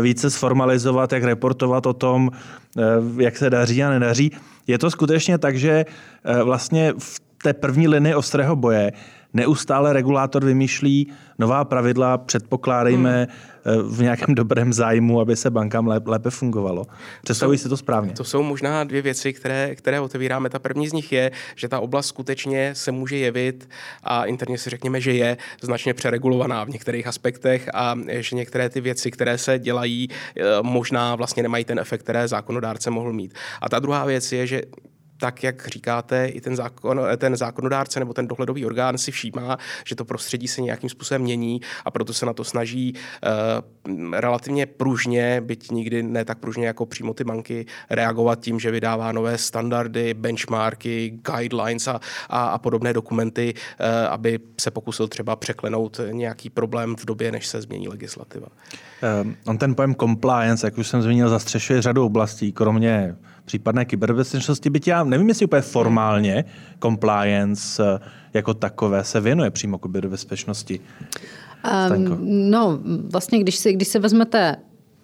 [0.00, 2.30] více sformalizovat, jak reportovat o tom,
[2.78, 2.82] eh,
[3.22, 4.32] jak se daří a nedaří.
[4.66, 5.84] Je to skutečně tak, že
[6.24, 8.92] eh, vlastně v té první linii ostrého boje
[9.34, 13.28] neustále regulátor vymýšlí nová pravidla, předpokládejme
[13.64, 13.94] hmm.
[13.94, 16.84] v nějakém dobrém zájmu, aby se bankám lépe fungovalo.
[17.22, 18.12] Představuji si to správně.
[18.12, 20.50] To jsou možná dvě věci, které, které otevíráme.
[20.50, 23.68] Ta první z nich je, že ta oblast skutečně se může jevit
[24.02, 28.80] a interně si řekněme, že je značně přeregulovaná v některých aspektech a že některé ty
[28.80, 33.34] věci, které se dělají, eh, možná vlastně nemají ten efekt, které zákonodárce mohl mít.
[33.60, 34.62] A ta druhá věc je, že
[35.18, 39.94] tak, jak říkáte, i ten, zákon, ten zákonodárce nebo ten dohledový orgán si všímá, že
[39.94, 45.40] to prostředí se nějakým způsobem mění a proto se na to snaží uh, relativně pružně,
[45.40, 50.14] byť nikdy ne tak pružně jako přímo ty banky, reagovat tím, že vydává nové standardy,
[50.14, 56.96] benchmarky, guidelines a, a, a podobné dokumenty, uh, aby se pokusil třeba překlenout nějaký problém
[56.96, 58.46] v době, než se změní legislativa.
[59.22, 64.70] Um, on ten pojem compliance, jak už jsem zmínil, zastřešuje řadu oblastí, kromě případné kyberbezpečnosti,
[64.70, 66.44] byť já nevím, jestli úplně formálně
[66.82, 67.98] compliance eh,
[68.34, 70.80] jako takové se věnuje přímo kyberbezpečnosti.
[71.96, 72.18] Um,
[72.50, 72.78] no,
[73.10, 74.56] vlastně, když si, když si vezmete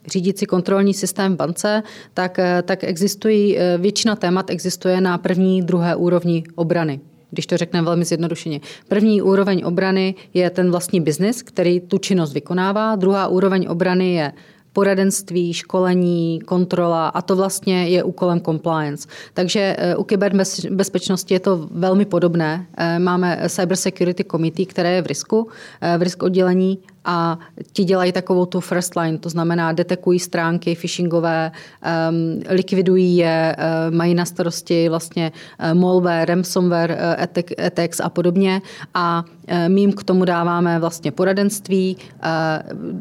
[0.07, 1.83] řídící kontrolní systém bance,
[2.15, 7.01] tak, eh, tak existují, eh, většina témat existuje na první, druhé úrovni obrany
[7.31, 8.61] když to řekneme velmi zjednodušeně.
[8.89, 12.97] První úroveň obrany je ten vlastní biznis, který tu činnost vykonává.
[12.97, 14.33] Druhá úroveň obrany je
[14.73, 19.09] poradenství, školení, kontrola a to vlastně je úkolem compliance.
[19.35, 22.67] Takže eh, u kyberbezpečnosti je to velmi podobné.
[22.77, 25.49] Eh, máme Cyber Security Committee, které je v risku,
[25.81, 27.39] eh, v risk oddělení a
[27.73, 31.53] ti dělají takovou tu first line, to znamená detekují stránky phishingové,
[32.11, 35.33] um, likvidují je, uh, mají na starosti vlastně
[35.73, 38.63] uh, malware, ransomware uh, attacks a podobně
[38.95, 39.25] a
[39.69, 41.97] my jim k tomu dáváme vlastně poradenství,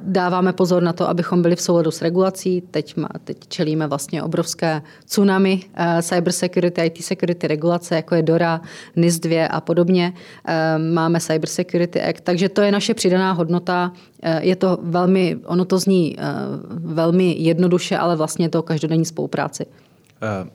[0.04, 2.64] dáváme pozor na to, abychom byli v souladu s regulací.
[2.72, 5.62] Teď, má, teď čelíme vlastně obrovské tsunami
[6.02, 8.62] cyber security, IT security regulace, jako je DORA,
[8.96, 10.14] NIS 2 a podobně.
[10.14, 13.89] Uh, máme Cyber Security Act, takže to je naše přidaná hodnota
[14.24, 16.24] Eh, je to velmi, ono to zní eh,
[16.70, 19.66] velmi jednoduše, ale vlastně je to každodenní spolupráci.
[20.22, 20.50] Eh,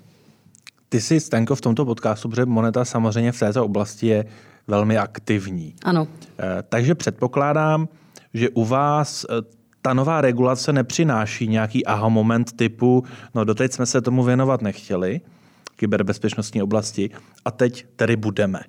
[0.89, 4.25] ty jsi, Stenko, v tomto podcastu, protože Moneta samozřejmě v této oblasti je
[4.67, 5.75] velmi aktivní.
[5.85, 6.09] Ano.
[6.69, 7.89] Takže předpokládám,
[8.35, 9.27] že u vás
[9.83, 15.21] ta nová regulace nepřináší nějaký aha moment typu, no doteď jsme se tomu věnovat nechtěli,
[15.77, 17.11] kyberbezpečnostní oblasti,
[17.45, 18.61] a teď tedy budeme.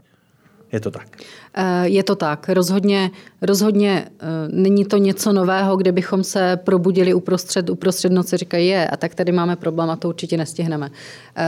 [0.75, 1.07] Je to tak?
[1.53, 2.49] Eh, je to tak.
[2.49, 3.11] Rozhodně,
[3.41, 8.88] rozhodně eh, není to něco nového, kde bychom se probudili uprostřed, uprostřed noci, říkají je,
[8.88, 10.89] a tak tady máme problém a to určitě nestihneme.
[11.38, 11.43] Eh,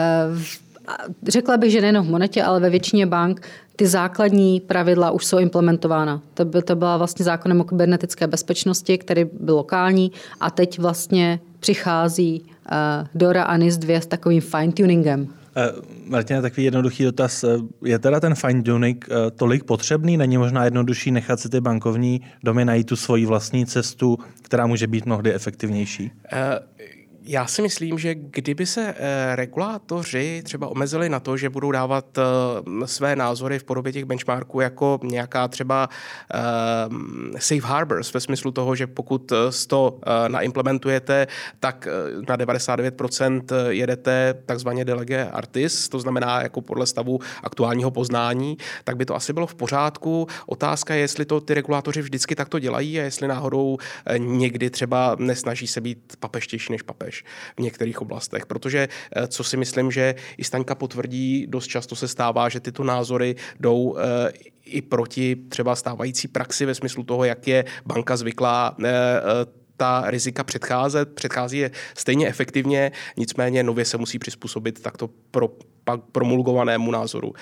[1.27, 3.41] řekla bych, že nejen v monetě, ale ve většině bank
[3.75, 6.21] ty základní pravidla už jsou implementována.
[6.33, 11.39] To, by, to byla vlastně zákonem o kybernetické bezpečnosti, který byl lokální a teď vlastně
[11.59, 12.45] přichází
[13.15, 15.27] DORA a NIS 2 s takovým fine-tuningem.
[15.58, 15.72] Eh,
[16.06, 17.43] Martina, takový jednoduchý dotaz.
[17.43, 17.48] Eh,
[17.86, 20.17] je teda ten fine tuning eh, tolik potřebný?
[20.17, 24.88] Není možná jednodušší nechat si ty bankovní domy najít tu svoji vlastní cestu, která může
[24.88, 26.12] být mnohdy efektivnější?
[27.29, 32.17] Já si myslím, že kdyby se eh, regulátoři třeba omezili na to, že budou dávat
[32.17, 35.89] eh, své názory v podobě těch benchmarků jako nějaká třeba
[36.33, 39.31] eh, safe harbors ve smyslu toho, že pokud
[39.67, 41.27] to naimplementujete,
[41.59, 41.87] tak
[42.29, 49.05] na 99% jedete takzvaně delege artis, to znamená jako podle stavu aktuálního poznání, tak by
[49.05, 50.27] to asi bylo v pořádku.
[50.45, 53.77] Otázka je, jestli to ty regulátoři vždycky takto dělají a jestli náhodou
[54.17, 57.23] někdy třeba nesnaží se být papeštější než papež než
[57.58, 58.45] v některých oblastech.
[58.45, 62.84] Protože, eh, co si myslím, že i Staňka potvrdí, dost často se stává, že tyto
[62.84, 64.32] názory jdou eh,
[64.65, 68.91] i proti třeba stávající praxi ve smyslu toho, jak je banka zvyklá eh,
[69.77, 75.49] ta rizika předcházet, předchází je stejně efektivně, nicméně nově se musí přizpůsobit takto pro,
[76.12, 77.34] promulgovanému názoru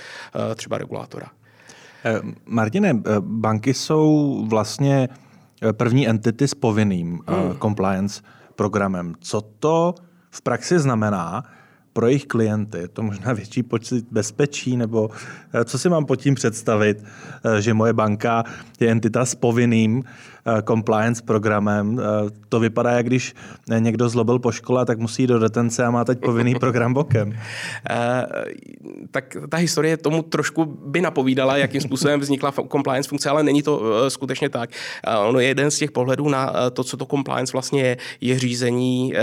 [0.56, 1.32] třeba regulátora.
[2.46, 5.10] Martine, banky jsou vlastně
[5.72, 7.58] první entity s povinným hmm.
[7.58, 8.22] compliance
[8.56, 9.14] programem.
[9.20, 9.96] Co to
[10.30, 11.44] v praxi znamená
[11.94, 12.78] pro jejich klienty?
[12.78, 15.10] Je to možná větší počet bezpečí, nebo
[15.54, 17.04] eh, co si mám pod tím představit,
[17.44, 18.44] eh, že moje banka
[18.80, 22.00] je entita s povinným Eh, compliance programem.
[22.00, 23.34] Eh, to vypadá, jak když
[23.80, 27.34] někdo zlobil po škole, tak musí jít do detence a má teď povinný program bokem.
[27.90, 28.26] Eh,
[29.12, 33.82] tak ta historie tomu trošku by napovídala, jakým způsobem vznikla compliance funkce, ale není to
[34.10, 34.70] skutečně tak.
[35.28, 39.14] Ono je jeden z těch pohledů na to, co to compliance vlastně je, je řízení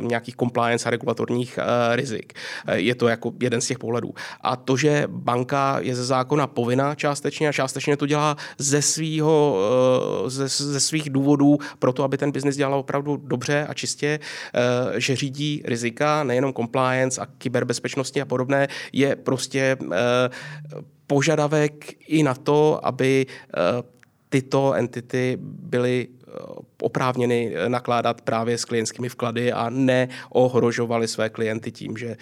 [0.00, 1.58] nějakých compliance a regulatorních
[1.92, 2.32] rizik.
[2.72, 4.14] Je to jako jeden z těch pohledů.
[4.40, 9.58] A to, že banka je ze zákona povinná částečně a částečně to dělá ze svého,
[10.26, 14.20] ze ze svých důvodů pro to, aby ten biznis dělal opravdu dobře a čistě,
[14.54, 19.96] eh, že řídí rizika, nejenom compliance a kyberbezpečnosti a podobné, je prostě eh,
[21.06, 23.82] požadavek i na to, aby eh,
[24.28, 26.08] tyto entity byly
[26.82, 32.16] oprávněny nakládat právě s klientskými vklady a neohrožovali své klienty tím, že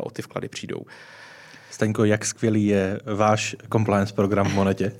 [0.00, 0.82] o ty vklady přijdou.
[1.70, 4.92] Staňko, jak skvělý je váš compliance program v Monetě?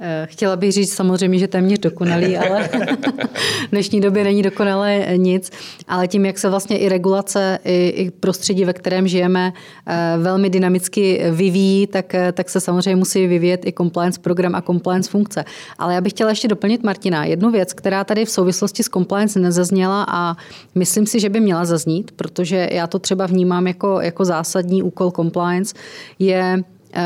[0.00, 2.68] Eh, chtěla bych říct samozřejmě, že téměř dokonalý, ale
[3.66, 5.50] v dnešní době není dokonalé nic.
[5.88, 9.52] Ale tím, jak se vlastně i regulace, i, i prostředí, ve kterém žijeme,
[9.86, 14.62] eh, velmi dynamicky vyvíjí, tak, eh, tak se samozřejmě musí vyvíjet i compliance program a
[14.62, 15.44] compliance funkce.
[15.78, 17.24] Ale já bych chtěla ještě doplnit Martina.
[17.24, 20.36] Jednu věc, která tady v souvislosti s compliance nezazněla a
[20.74, 25.10] myslím si, že by měla zaznít, protože já to třeba vnímám jako, jako zásadní úkol
[25.10, 25.74] compliance,
[26.18, 26.62] je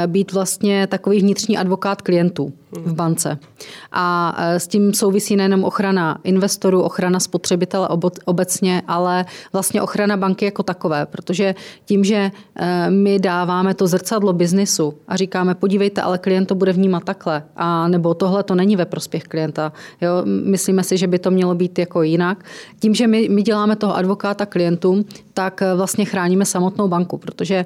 [0.07, 3.39] být vlastně takový vnitřní advokát klientů v bance.
[3.93, 7.89] A e, s tím souvisí nejenom ochrana investorů, ochrana spotřebitele
[8.25, 11.55] obecně, ale vlastně ochrana banky jako takové, protože
[11.85, 16.73] tím, že e, my dáváme to zrcadlo biznisu a říkáme, podívejte, ale klient to bude
[16.73, 19.73] vnímat takhle, a nebo tohle to není ve prospěch klienta.
[20.01, 20.11] Jo?
[20.25, 22.45] Myslíme si, že by to mělo být jako jinak.
[22.81, 25.05] Tím, že my, my děláme toho advokáta klientům,
[25.35, 27.65] tak e, vlastně chráníme samotnou banku, protože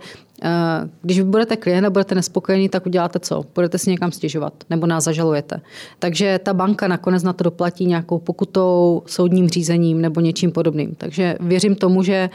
[1.02, 3.44] Když vy budete klient a budete nespokojení, tak uděláte co?
[3.54, 5.60] Budete si někam stěžovat nebo nás zažalujete.
[5.98, 10.94] Takže ta banka nakonec na to doplatí nějakou pokutou, soudním řízením nebo něčím podobným.
[10.94, 12.30] Takže věřím tomu, že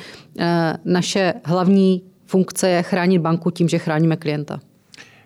[0.86, 4.60] naše hlavní funkce je chránit banku tím, že chráníme klienta.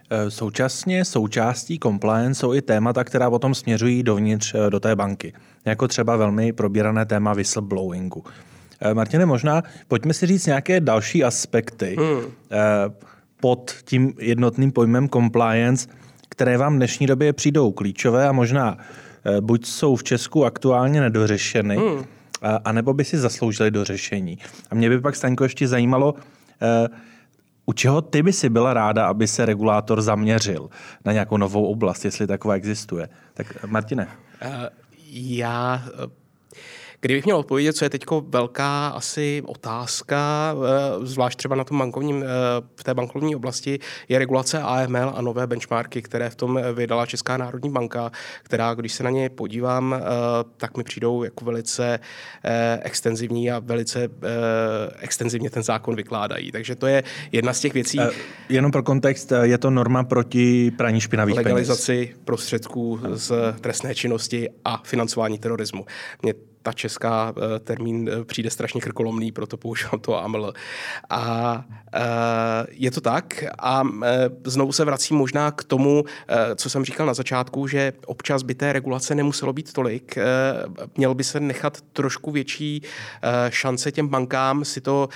[0.09, 5.33] Eh, současně součástí compliance jsou i témata, která potom směřují dovnitř eh, do té banky.
[5.65, 8.23] Jako třeba velmi probírané téma whistleblowingu.
[8.81, 12.21] Eh, Martine, možná pojďme si říct nějaké další aspekty hmm.
[13.41, 15.87] pod tím jednotným pojmem compliance,
[16.29, 18.77] které vám v dnešní době přijdou klíčové a možná
[19.39, 22.05] buď jsou v Česku aktuálně nedořešeny, hmm.
[22.65, 24.37] anebo by si zasloužili do řešení.
[24.71, 26.13] A mě by pak, Staňko, ještě zajímalo,
[27.65, 30.69] u čeho ty by si byla ráda, aby se regulátor zaměřil
[31.05, 33.09] na nějakou novou oblast, jestli taková existuje?
[33.33, 34.07] Tak Martine.
[34.45, 34.51] Uh,
[35.11, 35.83] já
[37.01, 42.23] Kdybych měl odpovědět, co je teď velká asi otázka, eh, zvlášť třeba na tom bankovním,
[42.23, 42.27] eh,
[42.75, 43.79] v té bankovní oblasti,
[44.09, 48.11] je regulace AML a nové benchmarky, které v tom vydala Česká národní banka,
[48.43, 50.01] která, když se na ně podívám, eh,
[50.57, 51.99] tak mi přijdou jako velice
[52.81, 54.07] extenzivní a velice
[54.99, 56.51] extenzivně ten zákon vykládají.
[56.51, 57.99] Takže to je jedna z těch věcí.
[58.49, 62.19] Jenom pro kontext, je to norma proti praní špinavých legalizaci peněz.
[62.25, 65.85] prostředků z trestné činnosti a financování terorismu.
[66.21, 66.33] Mě
[66.65, 70.53] ta česká eh, termín eh, přijde strašně krkolomný, proto používám to AML.
[71.09, 71.99] A eh,
[72.69, 73.83] je to tak a
[74.45, 76.03] znovu se vracím možná k tomu,
[76.55, 80.17] co jsem říkal na začátku, že občas by té regulace nemuselo být tolik.
[80.97, 82.81] Měl by se nechat trošku větší
[83.49, 85.09] šance těm bankám si to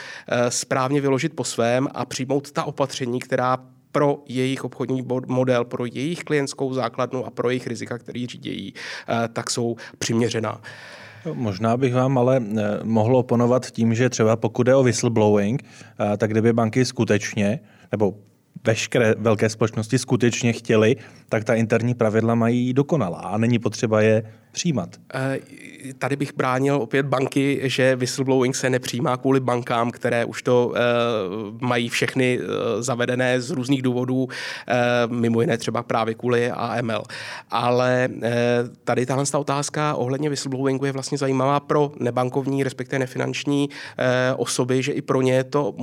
[0.49, 3.57] správně vyložit po svém a přijmout ta opatření, která
[3.91, 8.73] pro jejich obchodní model, pro jejich klientskou základnu a pro jejich rizika, který řídějí,
[9.33, 10.61] tak jsou přiměřená.
[11.33, 16.17] Možná bych vám ale eh, mohl oponovat tím, že třeba pokud je o whistleblowing, eh,
[16.17, 17.59] tak kdyby banky skutečně,
[17.91, 18.13] nebo
[18.67, 20.95] veškeré velké společnosti skutečně chtěli,
[21.29, 24.89] tak ta interní pravidla mají dokonalá a není potřeba je přijímat.
[25.13, 25.39] Eh,
[25.97, 30.79] tady bych bránil opět banky, že whistleblowing se nepřijímá kvůli bankám, které už to eh,
[31.61, 34.27] mají všechny eh, zavedené z různých důvodů,
[35.07, 37.03] mimo jiné třeba právě kvůli AML.
[37.49, 38.09] Ale
[38.83, 43.69] tady tahle otázka ohledně whistleblowingu je vlastně zajímavá pro nebankovní, respektive nefinanční
[44.37, 45.75] osoby, že i pro ně to,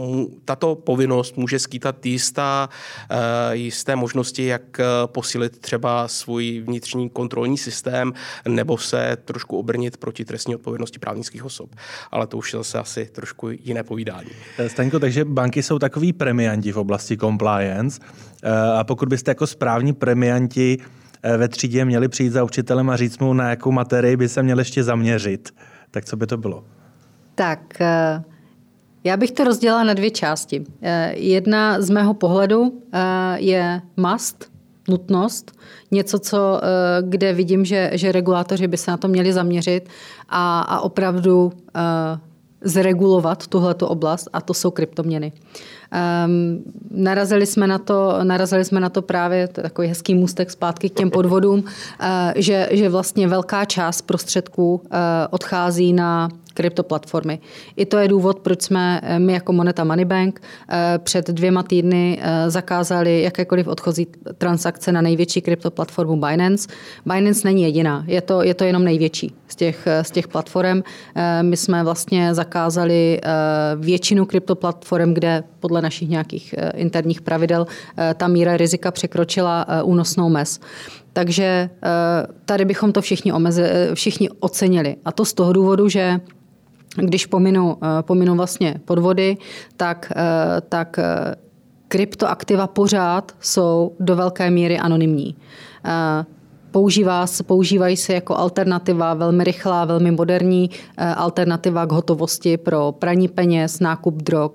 [0.44, 2.68] tato povinnost může skýtat jistá,
[3.53, 8.12] jisté možnosti, jak posílit třeba svůj vnitřní kontrolní systém,
[8.49, 11.70] nebo se trošku obrnit proti trestní odpovědnosti právnických osob.
[12.11, 14.30] Ale to už je zase asi trošku jiné povídání.
[14.59, 18.01] Eh, Staňko, takže banky jsou takový premianti v oblasti compliance
[18.43, 20.78] eh, a pokud byste jako správní premianti
[21.22, 24.43] eh, ve třídě měli přijít za učitelem a říct mu, na jakou materii by se
[24.43, 25.51] měl ještě zaměřit,
[25.91, 26.64] tak co by to bylo?
[27.34, 27.82] Tak
[29.05, 30.64] já bych to rozdělila na dvě části.
[31.12, 32.82] Jedna z mého pohledu
[33.37, 34.56] je must,
[34.89, 35.53] nutnost,
[35.91, 36.68] něco, co, eh,
[37.03, 39.89] kde vidím, že, že regulátoři by se na to měli zaměřit
[40.28, 41.53] a, a opravdu uh,
[42.64, 45.32] zregulovat tuhletu oblast a to jsou kryptoměny.
[46.26, 50.51] Um, narazili, jsme na to, narazili jsme na to právě, to je takový hezký můstek
[50.51, 51.66] zpátky k těm podvodům, uh,
[52.37, 54.80] že, že vlastně velká část prostředků uh,
[55.30, 57.39] odchází na kryptoplatformy.
[57.77, 62.19] I to je důvod, proč jsme eh, my jako Moneta Moneybank eh, před dvěma týdny
[62.21, 64.07] eh, zakázali jakékoliv odchozí
[64.39, 66.69] transakce na největší kryptoplatformu Binance.
[67.07, 70.83] Binance není jediná, je to, je to jenom největší z těch, z těch platform.
[71.43, 73.21] My jsme vlastně zakázali
[73.77, 77.67] většinu kryptoplatform, kde podle našich nějakých interních pravidel
[78.15, 80.61] ta míra rizika překročila únosnou mez.
[81.13, 81.71] Takže
[82.45, 84.97] tady bychom to všichni, omeze, všichni ocenili.
[85.05, 86.21] A to z toho důvodu, že
[86.97, 89.36] když pominu, eh, pominu vlastně podvody,
[89.76, 91.34] tak, eh, tak eh,
[91.88, 95.36] kryptoaktiva pořád jsou do velké míry anonymní.
[96.70, 100.70] Používá, používají se jako alternativa, velmi rychlá, velmi moderní
[101.16, 104.51] alternativa k hotovosti pro praní peněz, nákup drog,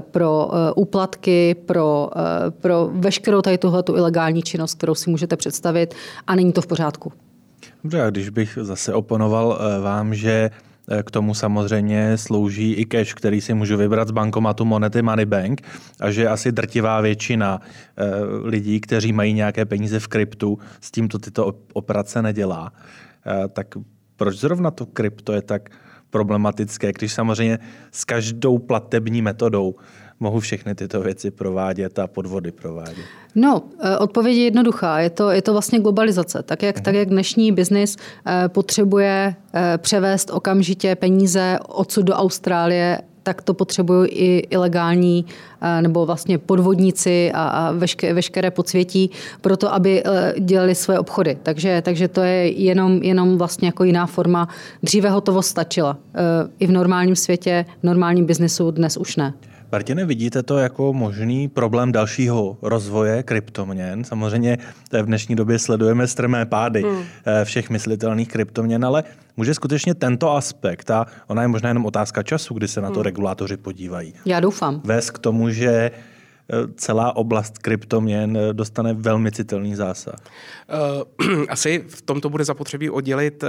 [0.00, 2.10] pro úplatky, pro,
[2.60, 5.94] pro veškerou tady tuhletu ilegální činnost, kterou si můžete představit
[6.26, 7.12] a není to v pořádku.
[7.84, 10.50] Dobře, a když bych zase oponoval vám, že
[11.02, 15.62] k tomu samozřejmě slouží i cash, který si můžu vybrat z bankomatu Monety Moneybank
[16.00, 18.04] a že asi drtivá většina eh,
[18.44, 22.72] lidí, kteří mají nějaké peníze v kryptu, s tímto tyto operace nedělá.
[23.26, 23.66] Eh, tak
[24.16, 25.70] proč zrovna to krypto je tak
[26.10, 27.58] problematické, když samozřejmě
[27.90, 29.74] s každou platební metodou
[30.20, 33.04] mohu všechny tyto věci provádět a podvody provádět?
[33.34, 35.00] No, eh, odpověď je jednoduchá.
[35.00, 36.42] Je to, je to vlastně globalizace.
[36.42, 37.96] Tak jak, tak jak dnešní biznis
[38.26, 45.24] eh, potřebuje eh, převést okamžitě peníze odsud do Austrálie tak to potřebují i ilegální
[45.80, 47.72] nebo vlastně podvodníci a
[48.12, 49.10] veškeré podsvětí
[49.40, 50.02] pro to, aby
[50.38, 51.38] dělali své obchody.
[51.42, 54.48] Takže, takže to je jenom, jenom vlastně jako jiná forma.
[54.82, 55.98] Dříve hotovost stačila.
[56.58, 59.34] I v normálním světě, v normálním biznesu dnes už ne.
[59.72, 64.04] Martine, vidíte to jako možný problém dalšího rozvoje kryptoměn?
[64.04, 64.58] Samozřejmě
[65.02, 67.02] v dnešní době sledujeme strmé pády hmm.
[67.26, 69.04] Eh, všech myslitelných kryptoměn, ale
[69.36, 72.94] může skutečně tento aspekt, a ona je možná jenom otázka času, kdy se na to
[72.94, 73.02] hmm.
[73.02, 74.14] regulátoři podívají.
[74.24, 74.80] Já doufám.
[74.84, 75.92] Vést k tomu, že eh,
[76.76, 80.16] celá oblast kryptoměn eh, dostane velmi citelný zásah?
[81.48, 83.44] Asi v tomto bude zapotřebí oddělit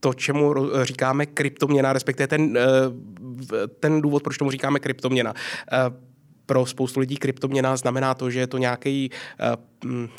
[0.00, 5.34] to, čemu říkáme kryptoměna, respektive ten, eh, ten důvod, proč tomu říkáme kryptoměna.
[5.72, 5.76] Eh,
[6.46, 9.56] pro spoustu lidí kryptoměna znamená to, že je to nějaký eh,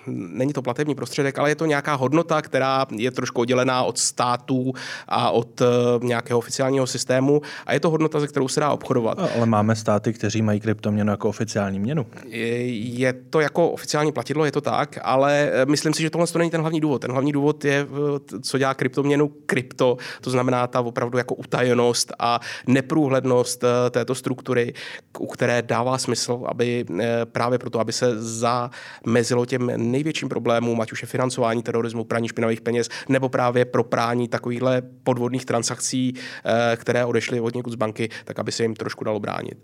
[0.07, 4.73] není to platební prostředek, ale je to nějaká hodnota, která je trošku oddělená od států
[5.07, 5.65] a od eh,
[6.01, 9.19] nějakého oficiálního systému a je to hodnota, ze kterou se dá obchodovat.
[9.35, 12.05] Ale máme státy, kteří mají kryptoměnu jako oficiální měnu.
[12.25, 16.39] Je to jako oficiální platidlo, je to tak, ale eh, myslím si, že tohle to
[16.39, 17.01] není ten hlavní důvod.
[17.01, 17.87] Ten hlavní důvod je,
[18.35, 24.73] eh, co dělá kryptoměnu krypto, to znamená ta opravdu jako utajenost a neprůhlednost této struktury,
[25.19, 26.85] u které dává smysl, aby
[27.25, 32.61] právě proto, aby se zamezilo těm největším problémům, ať už je financování terorismu, praní špinavých
[32.61, 38.09] peněz, nebo právě pro prání takovýchhle podvodných transakcí, eh, které odešly od někud z banky,
[38.25, 39.57] tak aby se jim trošku dalo bránit.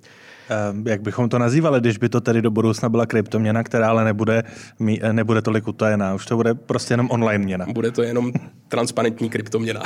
[0.49, 4.05] Eh, jak bychom to nazývali, když by to tedy do budoucna byla kryptoměna, která ale
[4.05, 4.43] nebude,
[5.01, 6.13] eh, nebude tolik utajená?
[6.13, 7.65] Už to bude prostě jenom online měna.
[7.73, 8.31] Bude to jenom
[8.67, 9.81] transparentní kryptoměna.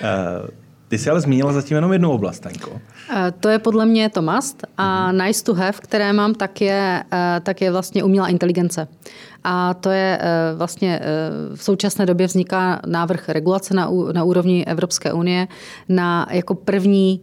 [0.88, 2.80] Ty jsi ale zmínila zatím jenom jednu oblast, Tanko.
[3.16, 5.26] Eh, to je podle mě to must a mm-hmm.
[5.26, 8.88] nice to have, které mám, tak je, eh, tak je vlastně umělá inteligence.
[9.44, 11.00] A to je eh, vlastně
[11.54, 15.48] v současné době vzniká návrh regulace na, na úrovni Evropské unie
[15.88, 17.20] na jako první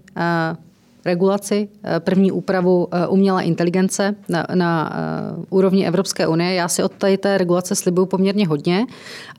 [1.06, 6.54] regulaci, eh, první úpravu eh, umělé inteligence na, na eh, úrovni Evropské unie.
[6.54, 8.86] Já si od tady té regulace slibuju poměrně hodně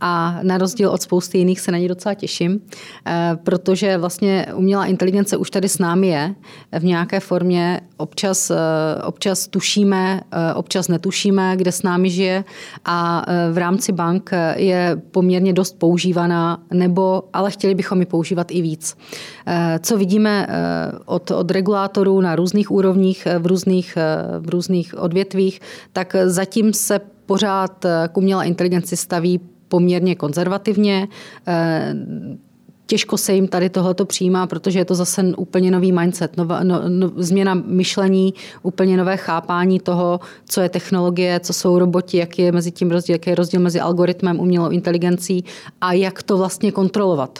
[0.01, 2.61] a na rozdíl od spousty jiných se na ní docela těším,
[3.45, 6.35] protože vlastně umělá inteligence už tady s námi je
[6.79, 7.81] v nějaké formě.
[7.97, 8.53] Občas,
[9.05, 10.21] občas tušíme,
[10.55, 12.45] občas netušíme, kde s námi žije
[12.85, 18.62] a v rámci bank je poměrně dost používaná, nebo ale chtěli bychom ji používat i
[18.62, 18.97] víc.
[19.81, 20.47] Co vidíme
[21.07, 23.99] od, od regulátorů na různých úrovních, v různých,
[24.41, 25.61] v různých odvětvích,
[25.93, 31.09] tak zatím se pořád k umělé inteligenci staví poměrně konzervativně.
[32.87, 36.83] Těžko se jim tady tohleto přijímá, protože je to zase úplně nový mindset, nova, no,
[36.89, 42.53] no, změna myšlení, úplně nové chápání toho, co je technologie, co jsou roboti, jaký je
[42.53, 45.45] mezi tím rozdíl, jaký je rozdíl mezi algoritmem, umělou inteligencí
[45.81, 47.39] a jak to vlastně kontrolovat.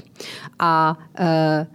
[0.59, 1.67] A e,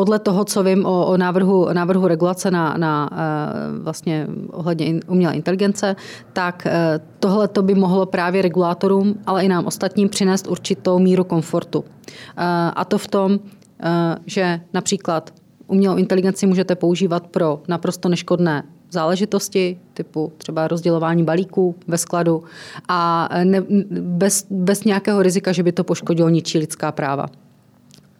[0.00, 5.34] podle toho, co vím o, o návrhu, návrhu regulace na, na uh, vlastně ohledně umělé
[5.34, 5.96] inteligence,
[6.32, 6.72] tak uh,
[7.18, 11.78] tohle to by mohlo právě regulátorům, ale i nám ostatním přinést určitou míru komfortu.
[11.78, 11.84] Uh,
[12.74, 13.38] a to v tom,
[14.26, 15.30] že například
[15.66, 22.44] umělou inteligenci můžete používat pro naprosto neškodné záležitosti, typu třeba rozdělování balíků ve skladu
[22.88, 23.62] a ne,
[24.00, 27.26] bez, bez nějakého rizika, že by to poškodilo ničí lidská práva.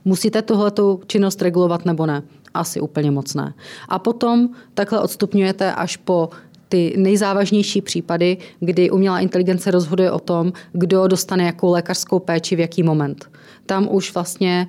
[0.04, 2.22] Musíte tuhletu činnost regulovat nebo ne?
[2.54, 3.54] Asi úplně moc ne.
[3.88, 6.28] A potom takhle odstupňujete až po
[6.68, 12.60] ty nejzávažnější případy, kdy umělá inteligence rozhoduje o tom, kdo dostane jakou lékařskou péči v
[12.60, 13.30] jaký moment.
[13.66, 14.66] Tam už vlastně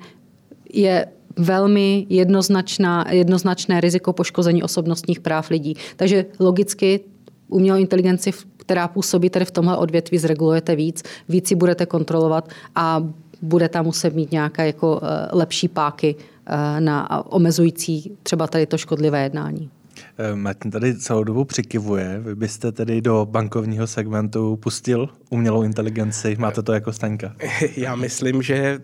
[0.72, 1.06] je
[1.38, 5.76] velmi jednoznačná, jednoznačné riziko poškození osobnostních práv lidí.
[5.96, 7.00] Takže logicky
[7.48, 13.02] umělou inteligenci, která působí tady v tomhle odvětví, zregulujete víc, víc si budete kontrolovat a
[13.42, 16.14] bude tam muset mít nějaké jako eh, lepší páky
[16.46, 19.70] eh, na omezující třeba tady to škodlivé jednání.
[20.18, 22.20] Eh, Martin tady celou dobu přikivuje.
[22.20, 26.36] Vy byste tedy do bankovního segmentu pustil umělou inteligenci?
[26.38, 27.34] Máte to jako staňka?
[27.76, 28.78] Já myslím, že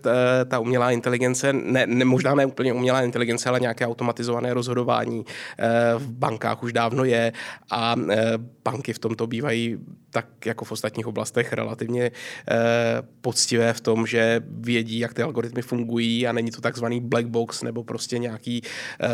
[0.47, 5.25] ta umělá inteligence, ne, ne, možná ne úplně umělá inteligence, ale nějaké automatizované rozhodování
[5.97, 7.33] v bankách už dávno je
[7.71, 7.95] a
[8.63, 9.77] banky v tomto bývají
[10.11, 12.11] tak jako v ostatních oblastech relativně
[12.51, 12.55] eh,
[13.21, 17.63] poctivé v tom, že vědí, jak ty algoritmy fungují a není to takzvaný black box
[17.63, 18.61] nebo prostě nějaký
[19.01, 19.07] eh,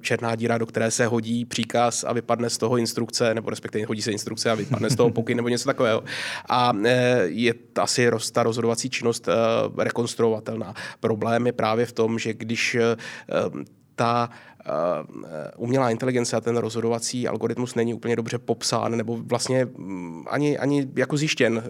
[0.00, 4.02] černá díra, do které se hodí příkaz a vypadne z toho instrukce, nebo respektive hodí
[4.02, 6.04] se instrukce a vypadne z toho pokyn nebo něco takového.
[6.84, 9.32] Eh, je asi ta rozhodovací činnost eh,
[9.84, 10.74] rekonstruovatelná.
[11.00, 12.96] Problém je právě v tom, že když eh,
[13.94, 14.30] ta
[15.56, 20.88] umělá inteligence a ten rozhodovací algoritmus není úplně dobře popsán, nebo vlastně um, ani, ani
[20.96, 21.62] jako zjištěn.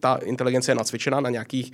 [0.00, 1.72] Ta inteligence je nacvičena na nějakých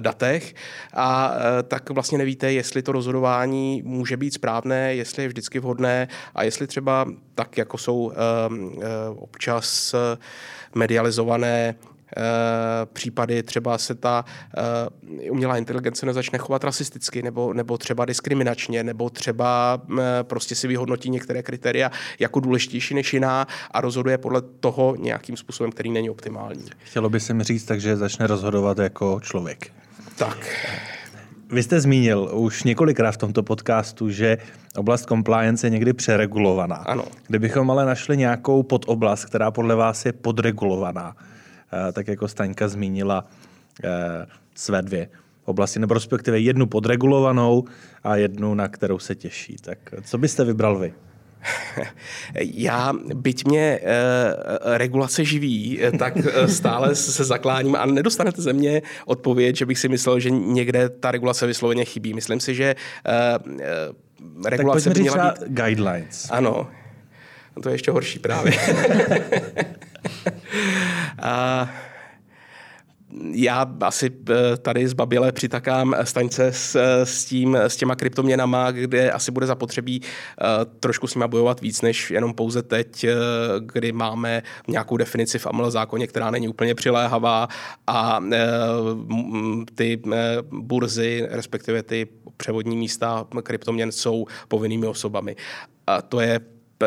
[0.00, 0.54] datech
[0.94, 1.34] a
[1.68, 6.66] tak vlastně nevíte, jestli to rozhodování může být správné, jestli je vždycky vhodné a jestli
[6.66, 8.12] třeba tak, jako jsou
[9.16, 9.94] občas
[10.74, 11.74] medializované
[12.92, 14.24] případy třeba se ta
[15.16, 20.68] uh, umělá inteligence nezačne chovat rasisticky nebo, nebo třeba diskriminačně, nebo třeba uh, prostě si
[20.68, 26.10] vyhodnotí některé kritéria jako důležitější než jiná a rozhoduje podle toho nějakým způsobem, který není
[26.10, 26.64] optimální.
[26.84, 29.72] Chtělo by se mi říct, takže začne rozhodovat jako člověk.
[30.16, 30.68] Tak.
[31.50, 34.38] Vy jste zmínil už několikrát v tomto podcastu, že
[34.76, 36.76] oblast compliance je někdy přeregulovaná.
[36.76, 37.04] Ano.
[37.26, 41.33] Kdybychom ale našli nějakou podoblast, která podle vás je podregulovaná, Eh,
[41.92, 43.24] tak jako Staňka zmínila
[43.84, 45.08] eh, své dvě
[45.44, 47.64] oblasti, nebo respektive jednu podregulovanou
[48.04, 49.56] a jednu, na kterou se těší.
[49.60, 50.94] Tak co byste vybral vy?
[52.40, 56.14] Já, byť mě e, regulace živí, tak
[56.46, 61.10] stále se zakláním a nedostanete ze mě odpověď, že bych si myslel, že někde ta
[61.10, 62.14] regulace vysloveně chybí.
[62.14, 62.76] Myslím si, že e,
[64.48, 65.48] regulace tak by měla být...
[65.48, 66.28] guidelines.
[66.30, 66.70] Ano,
[67.62, 68.52] to je ještě horší právě.
[71.22, 71.70] a
[73.32, 79.10] já asi eh, tady z Babile přitakám staňce s, s, tím, s těma kryptoměnama, kde
[79.10, 80.46] asi bude zapotřebí uh,
[80.80, 83.06] trošku s nimi bojovat víc, než jenom pouze teď,
[83.60, 87.48] kdy máme nějakou definici v AML zákoně, která není úplně přiléhavá
[87.86, 88.20] a
[89.74, 90.02] ty
[90.50, 95.36] burzy, respektive ty převodní místa kryptoměn jsou povinnými osobami.
[95.86, 96.40] A to je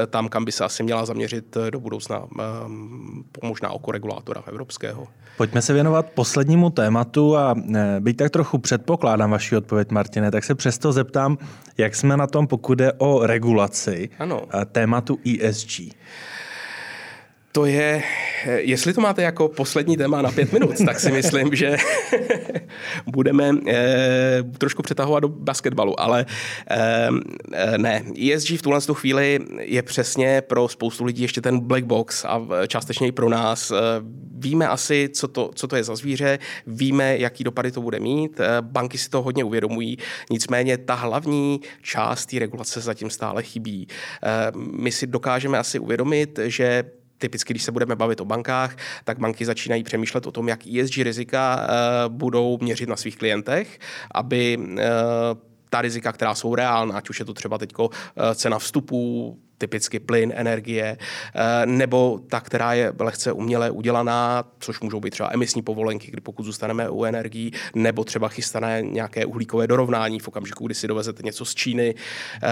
[0.06, 5.08] tam, kam by se asi měla zaměřit eh, do budoucna ehm, možná oko regulátora evropského.
[5.38, 10.44] Pojďme se věnovat poslednímu tématu a eh, byť tak trochu předpokládám vaši odpověď, Martine, tak
[10.44, 11.38] se přesto zeptám,
[11.78, 14.42] jak jsme na tom, pokud jde o regulaci ano.
[14.54, 15.82] Eh, tématu ESG
[17.58, 18.04] to je,
[18.58, 21.78] jestli to máte jako poslední téma na pět minut, tak si myslím, že
[23.06, 26.26] budeme eh, trošku přetahovat do basketbalu, ale
[26.70, 28.04] eh, ne.
[28.34, 33.08] ESG v tuhle chvíli je přesně pro spoustu lidí ještě ten black box a částečně
[33.08, 33.72] i pro nás.
[33.72, 33.76] Eh,
[34.38, 38.40] víme asi, co to, co to je za zvíře, víme, jaký dopady to bude mít,
[38.40, 39.98] eh, banky si to hodně uvědomují,
[40.30, 43.88] nicméně ta hlavní část té regulace zatím stále chybí.
[44.24, 46.84] Eh, my si dokážeme asi uvědomit, že
[47.18, 50.98] typicky, když se budeme bavit o bankách, tak banky začínají přemýšlet o tom, jak ESG
[50.98, 51.68] rizika
[52.08, 53.80] uh, budou měřit na svých klientech,
[54.12, 54.76] aby uh,
[55.70, 57.74] ta rizika, která jsou reálná, ať už je to třeba teď
[58.36, 60.98] cena vstupů, typicky plyn, energie,
[61.36, 66.22] eh, nebo ta, která je lehce uměle udělaná, což můžou být třeba emisní povolenky, kdy
[66.22, 71.24] pokud zůstaneme u energií, nebo třeba chystané nějaké uhlíkové dorovnání v okamžiku, kdy si dovezete
[71.24, 72.50] něco z Číny, eh,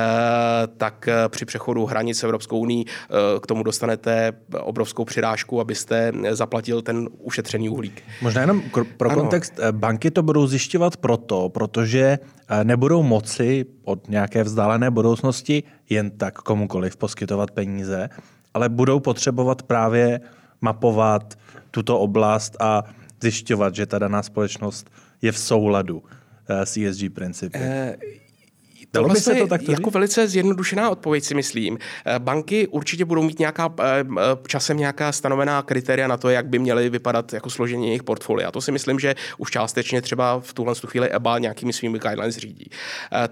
[0.78, 2.86] tak eh, při přechodu hranic Evropskou unii
[3.42, 8.04] k tomu dostanete obrovskou přirážku, abyste zaplatil ten ušetřený uhlík.
[8.22, 8.62] Možná jenom
[8.98, 9.22] pro ano.
[9.22, 12.20] kontext, banky to budou zjišťovat proto, protože
[12.64, 18.10] nebudou moci od nějaké vzdálené budoucnosti jen tak komukoliv poskytovat peníze,
[18.54, 20.22] ale budou potřebovat právě
[20.62, 21.38] mapovat
[21.72, 22.84] tuto oblast a
[23.22, 24.90] zjišťovat, že ta daná společnost
[25.22, 26.04] je v souladu
[26.50, 27.60] eh, s ESG principy.
[27.60, 28.25] Uh,
[28.96, 31.78] Dalo by se to tak jako velice zjednodušená odpověď si myslím.
[32.06, 34.04] Eh, banky určitě budou mít nějaká, eh, eh,
[34.48, 38.52] časem nějaká stanovená kritéria na to, jak by měly vypadat jako složení jejich portfolia.
[38.52, 42.70] To si myslím, že už částečně třeba v tuhle chvíli EBA nějakými svými guidelines řídí.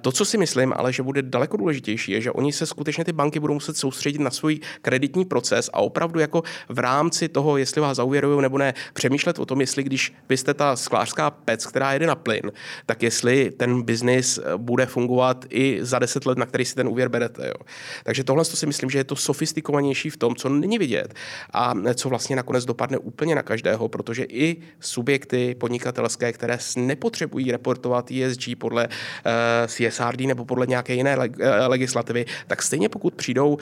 [0.01, 3.14] To, co si myslím, ale že bude daleko důležitější, je, že oni se skutečně ty
[3.14, 7.82] banky budou muset soustředit na svůj kreditní proces a opravdu jako v rámci toho, jestli
[7.82, 12.07] vás zauvěrují nebo ne, přemýšlet o tom, jestli když byste ta sklářská pec, která jede
[12.07, 12.51] na plyn,
[12.86, 17.10] tak jestli ten biznis bude fungovat i za deset let, na který si ten úvěr
[17.10, 17.47] berete.
[17.47, 17.66] Jo.
[18.04, 21.14] Takže tohle si myslím, že je to sofistikovanější v tom, co není vidět
[21.54, 28.12] a co vlastně nakonec dopadne úplně na každého, protože i subjekty podnikatelské, které nepotřebují reportovat
[28.12, 28.93] ESG podle uh,
[29.26, 33.60] eh, CSRD nebo podle nějaké jiné leg- uh, legislativy, tak stejně pokud přijdou uh,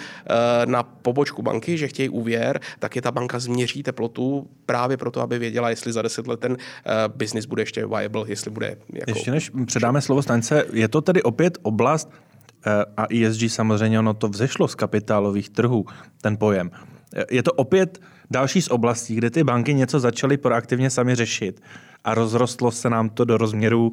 [0.65, 5.39] na pobočku banky, že chtějí úvěr, tak je ta banka změří teplotu právě proto, aby
[5.39, 6.57] věděla, jestli za deset let ten uh,
[7.15, 9.11] business bude ještě viable, jestli bude jako...
[9.11, 12.09] Ještě než předáme slovo stanice, je to tedy opět ob oblast
[12.65, 15.85] eh, a ESG samozřejmě ono to vzešlo z kapitálových trhů,
[16.21, 16.71] ten pojem.
[17.15, 17.99] Eh, je to opět
[18.31, 21.61] další z oblastí, kde ty banky něco začaly proaktivně sami řešit
[22.03, 23.91] a rozrostlo se nám to do rozměrů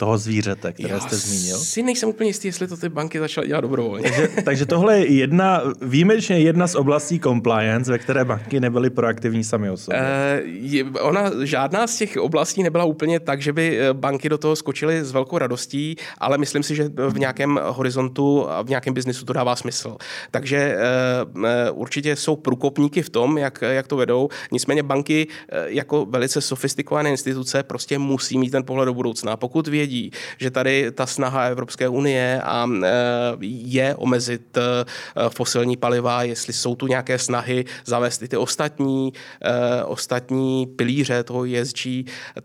[0.00, 1.58] toho zvířete, které Já jste zmínil.
[1.58, 4.02] si nejsem úplně jistý, jestli to ty banky začaly dělat dobrovolně.
[4.02, 9.44] Takže, takže tohle je jedna, výjimečně jedna z oblastí compliance, ve které banky nebyly proaktivní
[9.44, 10.00] sami o sobě.
[10.02, 14.38] Eh, je- Ona žádná z těch oblastí nebyla úplně tak, že by eh, banky do
[14.38, 18.94] toho skočily s velkou radostí, ale myslím si, že v nějakém horizontu a v nějakém
[18.94, 19.96] biznisu to dává smysl.
[20.30, 20.78] Takže eh,
[21.46, 24.28] eh, určitě jsou průkopníky v tom, jak, jak to vedou.
[24.52, 29.36] Nicméně banky eh, jako velice sofistikované instituce prostě musí mít ten pohled do budoucna.
[29.36, 29.89] Pokud vědí,
[30.38, 32.88] že tady ta snaha Evropské unie a eh,
[33.40, 34.84] je omezit eh,
[35.28, 39.12] fosilní paliva, jestli jsou tu nějaké snahy zavést i ty ostatní,
[39.42, 41.86] eh, ostatní pilíře toho ESG,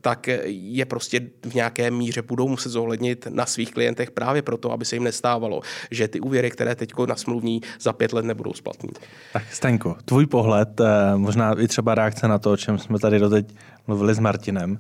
[0.01, 4.85] tak je prostě v nějaké míře budou muset zohlednit na svých klientech právě proto, aby
[4.85, 8.89] se jim nestávalo, že ty úvěry, které teď nasmluvní, za pět let nebudou splatný.
[9.33, 10.81] Tak Staňko, tvůj pohled,
[11.15, 13.55] možná i třeba reakce na to, o čem jsme tady doteď
[13.87, 14.77] mluvili s Martinem.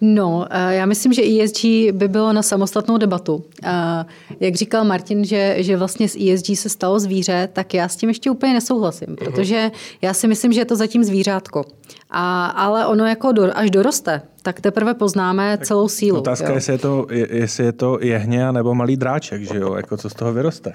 [0.00, 3.44] No, eh, já myslím, že ESG by bylo na samostatnou debatu.
[3.64, 4.04] Eh,
[4.40, 8.08] Jak říkal Martin, že, že vlastně z ESG se stalo zvíře, tak já s tím
[8.08, 9.70] ještě úplně nesouhlasím, protože
[10.02, 11.64] já si myslím, že je to zatím zvířátko.
[12.10, 16.18] A, ale ono jako do, až doroste, tak teprve poznáme celou sílu.
[16.18, 16.54] Otázka, jo.
[16.54, 19.74] jestli je, to, je- jestli je to jehně nebo malý dráček, že jo?
[19.74, 20.72] Jako co z toho vyroste.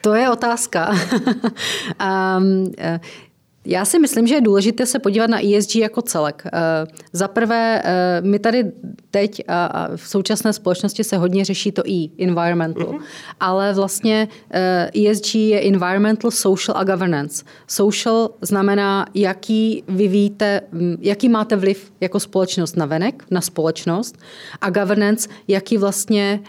[0.00, 0.90] To je otázka.
[0.90, 2.72] um,
[3.66, 6.42] já si myslím, že je důležité se podívat na ESG jako celek.
[6.46, 8.72] Eh, Za prvé, eh, my tady
[9.10, 12.94] teď a v současné společnosti se hodně řeší to E, environmental,
[13.40, 17.44] ale vlastně eh, ESG je environmental, social a governance.
[17.66, 20.60] Social znamená, jaký vyvíjíte,
[21.00, 24.18] jaký máte vliv jako společnost na venek, na společnost
[24.60, 26.40] a governance, jaký vlastně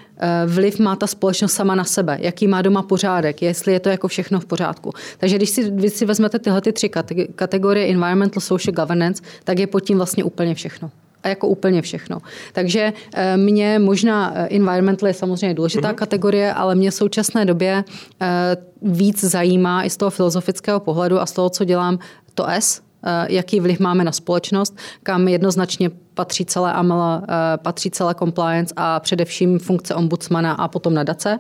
[0.46, 4.08] vliv má ta společnost sama na sebe, jaký má doma pořádek, jestli je to jako
[4.08, 4.92] všechno v pořádku.
[5.18, 9.60] Takže když si, vy si vezmete tyhle ty tři kate- kategorie environmental, social, governance, tak
[9.60, 10.92] je pod tím vlastně úplně všechno.
[11.24, 12.20] A jako úplně všechno.
[12.54, 17.84] Takže eh, mě možná eh, environmental je samozřejmě důležitá kategorie, ale mě v současné době
[18.22, 22.00] eh, víc zajímá i z toho filozofického pohledu a z toho, co dělám,
[22.34, 27.92] to S, eh, jaký vliv máme na společnost, kam jednoznačně patří celé AML, eh, patří
[27.92, 31.40] celé compliance a především funkce ombudsmana a potom nadace,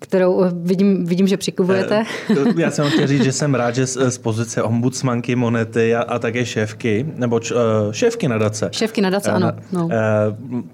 [0.00, 2.04] kterou eh, vidím, vidím že přikuvujete.
[2.30, 6.02] Eh, Já jsem chtěl říct, že jsem rád, že z, z pozice ombudsmanky, monety a,
[6.02, 7.54] a také šéfky, nebo č,
[7.90, 8.68] šéfky nadace.
[8.72, 9.52] Šéfky nadace, Eh, ano.
[9.72, 9.88] No.
[9.92, 9.96] eh,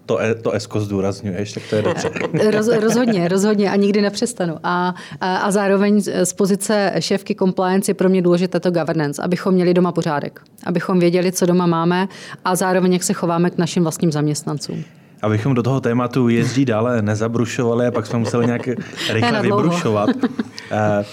[0.06, 2.10] to, e- to esko zdůrazňuješ, tak to je dobře.
[2.50, 4.54] Roz, rozhodně, rozhodně a nikdy nepřestanu.
[4.64, 9.54] A, a, a zároveň z pozice šéfky compliance je pro mě důležité to governance, abychom
[9.54, 12.08] měli doma pořádek, abychom věděli, co doma máme
[12.44, 14.84] a zároveň, jak se chováme k našim vlastním zaměstnancím.
[15.24, 18.66] Abychom do toho tématu jezdí dále nezabrušovali a pak jsme museli nějak
[19.10, 20.10] rychle vybrušovat.
[20.70, 21.04] Eh,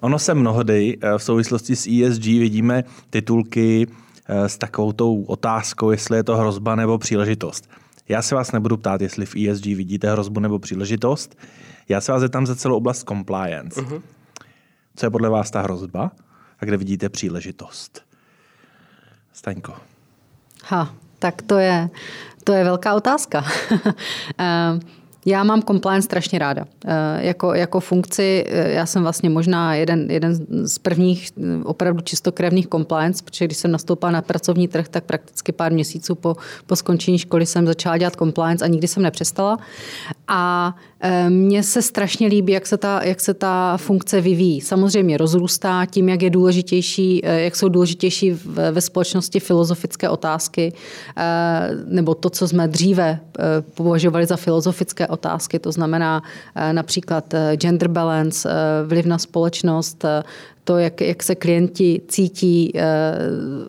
[0.00, 3.86] ono se mnohdy eh, v souvislosti s ESG vidíme titulky
[4.26, 7.70] eh, s takovou tou otázkou, jestli je to hrozba nebo příležitost.
[8.08, 11.38] Já se vás nebudu ptát, jestli v ESG vidíte hrozbu nebo příležitost.
[11.88, 13.80] Já se vás zeptám za celou oblast compliance.
[13.80, 14.02] Uh-huh.
[14.96, 16.10] Co je podle vás ta hrozba
[16.60, 18.02] a kde vidíte příležitost?
[19.32, 19.74] Staňko.
[20.64, 21.88] Ha, tak to je,
[22.48, 23.44] to je velká otázka.
[25.28, 26.64] Já mám compliance strašně ráda.
[26.86, 30.34] Eh, Jako, jako funkci, eh, já jsem vlastně možná jeden, jeden
[30.66, 35.52] z prvních eh, opravdu čistokrevných compliance, protože když jsem nastoupila na pracovní trh, tak prakticky
[35.52, 39.58] pár měsíců po, po skončení školy jsem začala dělat compliance a nikdy jsem nepřestala.
[40.28, 40.74] A
[41.28, 44.60] mně se strašně líbí, jak se ta, jak se ta funkce vyvíjí.
[44.60, 50.72] Samozřejmě rozrůstá tím, jak je důležitější, jak jsou důležitější ve společnosti filozofické otázky,
[51.86, 53.20] nebo to, co jsme dříve
[53.74, 55.17] považovali za filozofické otázky,
[55.58, 56.22] to znamená
[56.54, 60.04] eh, například eh, gender balance, eh, vliv na společnost,
[60.68, 62.82] to, jak, jak se klienti cítí, eh,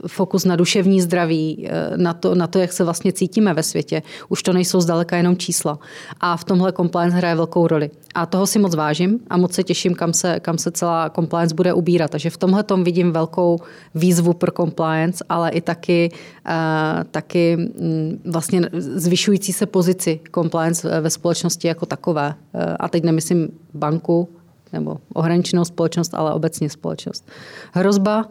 [0.08, 4.04] fokus na duševní zdraví, eh, na to, na to, jak se vlastně cítíme ve světě.
[4.30, 5.80] Už to nejsou zdaleka jenom čísla.
[6.20, 7.90] A v tomhle compliance hraje velkou roli.
[8.16, 11.56] A toho si moc vážím a moc se těším, kam se, kam se celá compliance
[11.56, 12.12] bude ubírat.
[12.12, 13.60] Takže v tomhle tom vidím velkou
[13.96, 16.12] výzvu pro compliance, ale i taky,
[16.46, 22.36] eh, taky mm, vlastně zvyšující se pozici compliance ve společnosti jako takové.
[22.80, 24.39] A teď nemyslím banku,
[24.74, 27.30] nebo ohraničenou společnost, ale obecně společnost.
[27.74, 28.26] Hrozba,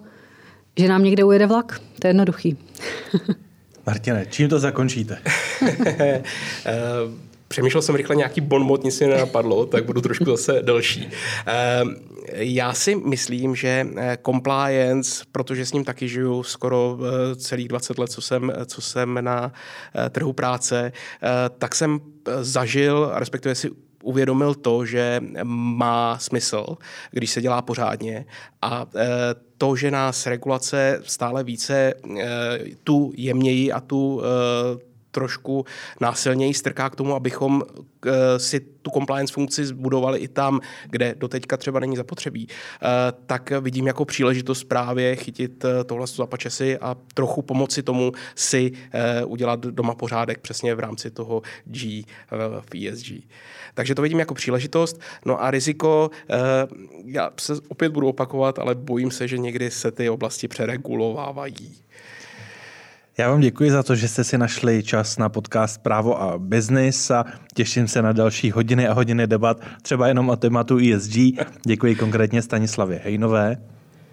[0.77, 2.57] že nám někde ujede vlak, to je jednoduchý.
[3.87, 5.19] Martine, čím to zakončíte?
[6.67, 11.09] Eh, Přemýšlel jsem rychle nějaký bonmot, nic mi nenapadlo, tak budu trošku zase delší.
[11.47, 11.83] Eh,
[12.33, 16.99] Já si myslím, že eh, compliance, protože s ním taky žiju skoro
[17.37, 19.53] celých 20 let, co jsem, co jsem na
[20.11, 20.93] trhu práce,
[21.59, 22.01] tak jsem
[22.41, 23.71] zažil, respektive si
[24.09, 26.67] uvědomil to, že má smysl,
[27.11, 28.27] když se dělá pořádně
[28.63, 29.09] a eh,
[29.59, 32.25] to, že nás regulace stále více eh,
[32.85, 34.88] tu jemněji a tu eh,
[35.19, 35.65] trošku
[36.01, 37.63] násilněji strká k tomu, abychom
[38.37, 40.61] si tu compliance funkci zbudovali i tam,
[40.91, 42.49] kde doteďka třeba není zapotřebí,
[43.27, 48.73] tak vidím jako příležitost právě chytit tohle za pačesy a trochu pomoci tomu si
[49.27, 52.05] udělat doma pořádek přesně v rámci toho G
[52.61, 53.13] v ESG.
[53.75, 55.01] Takže to vidím jako příležitost.
[55.27, 56.11] No a riziko,
[57.05, 61.77] já se opět budu opakovat, ale bojím se, že někdy se ty oblasti přeregulovávají.
[63.19, 67.11] Já vám děkuji za to, že jste si našli čas na podcast Právo a biznis
[67.11, 71.17] a těším se na další hodiny a hodiny debat, třeba jenom o tématu ESG.
[71.67, 73.57] Děkuji konkrétně Stanislavě Hejnové.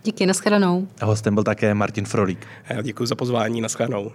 [0.04, 0.88] Díky, nashledanou.
[1.02, 2.48] A hostem byl také Martin Frolík.
[2.70, 4.12] Já děkuji za pozvání, nashledanou.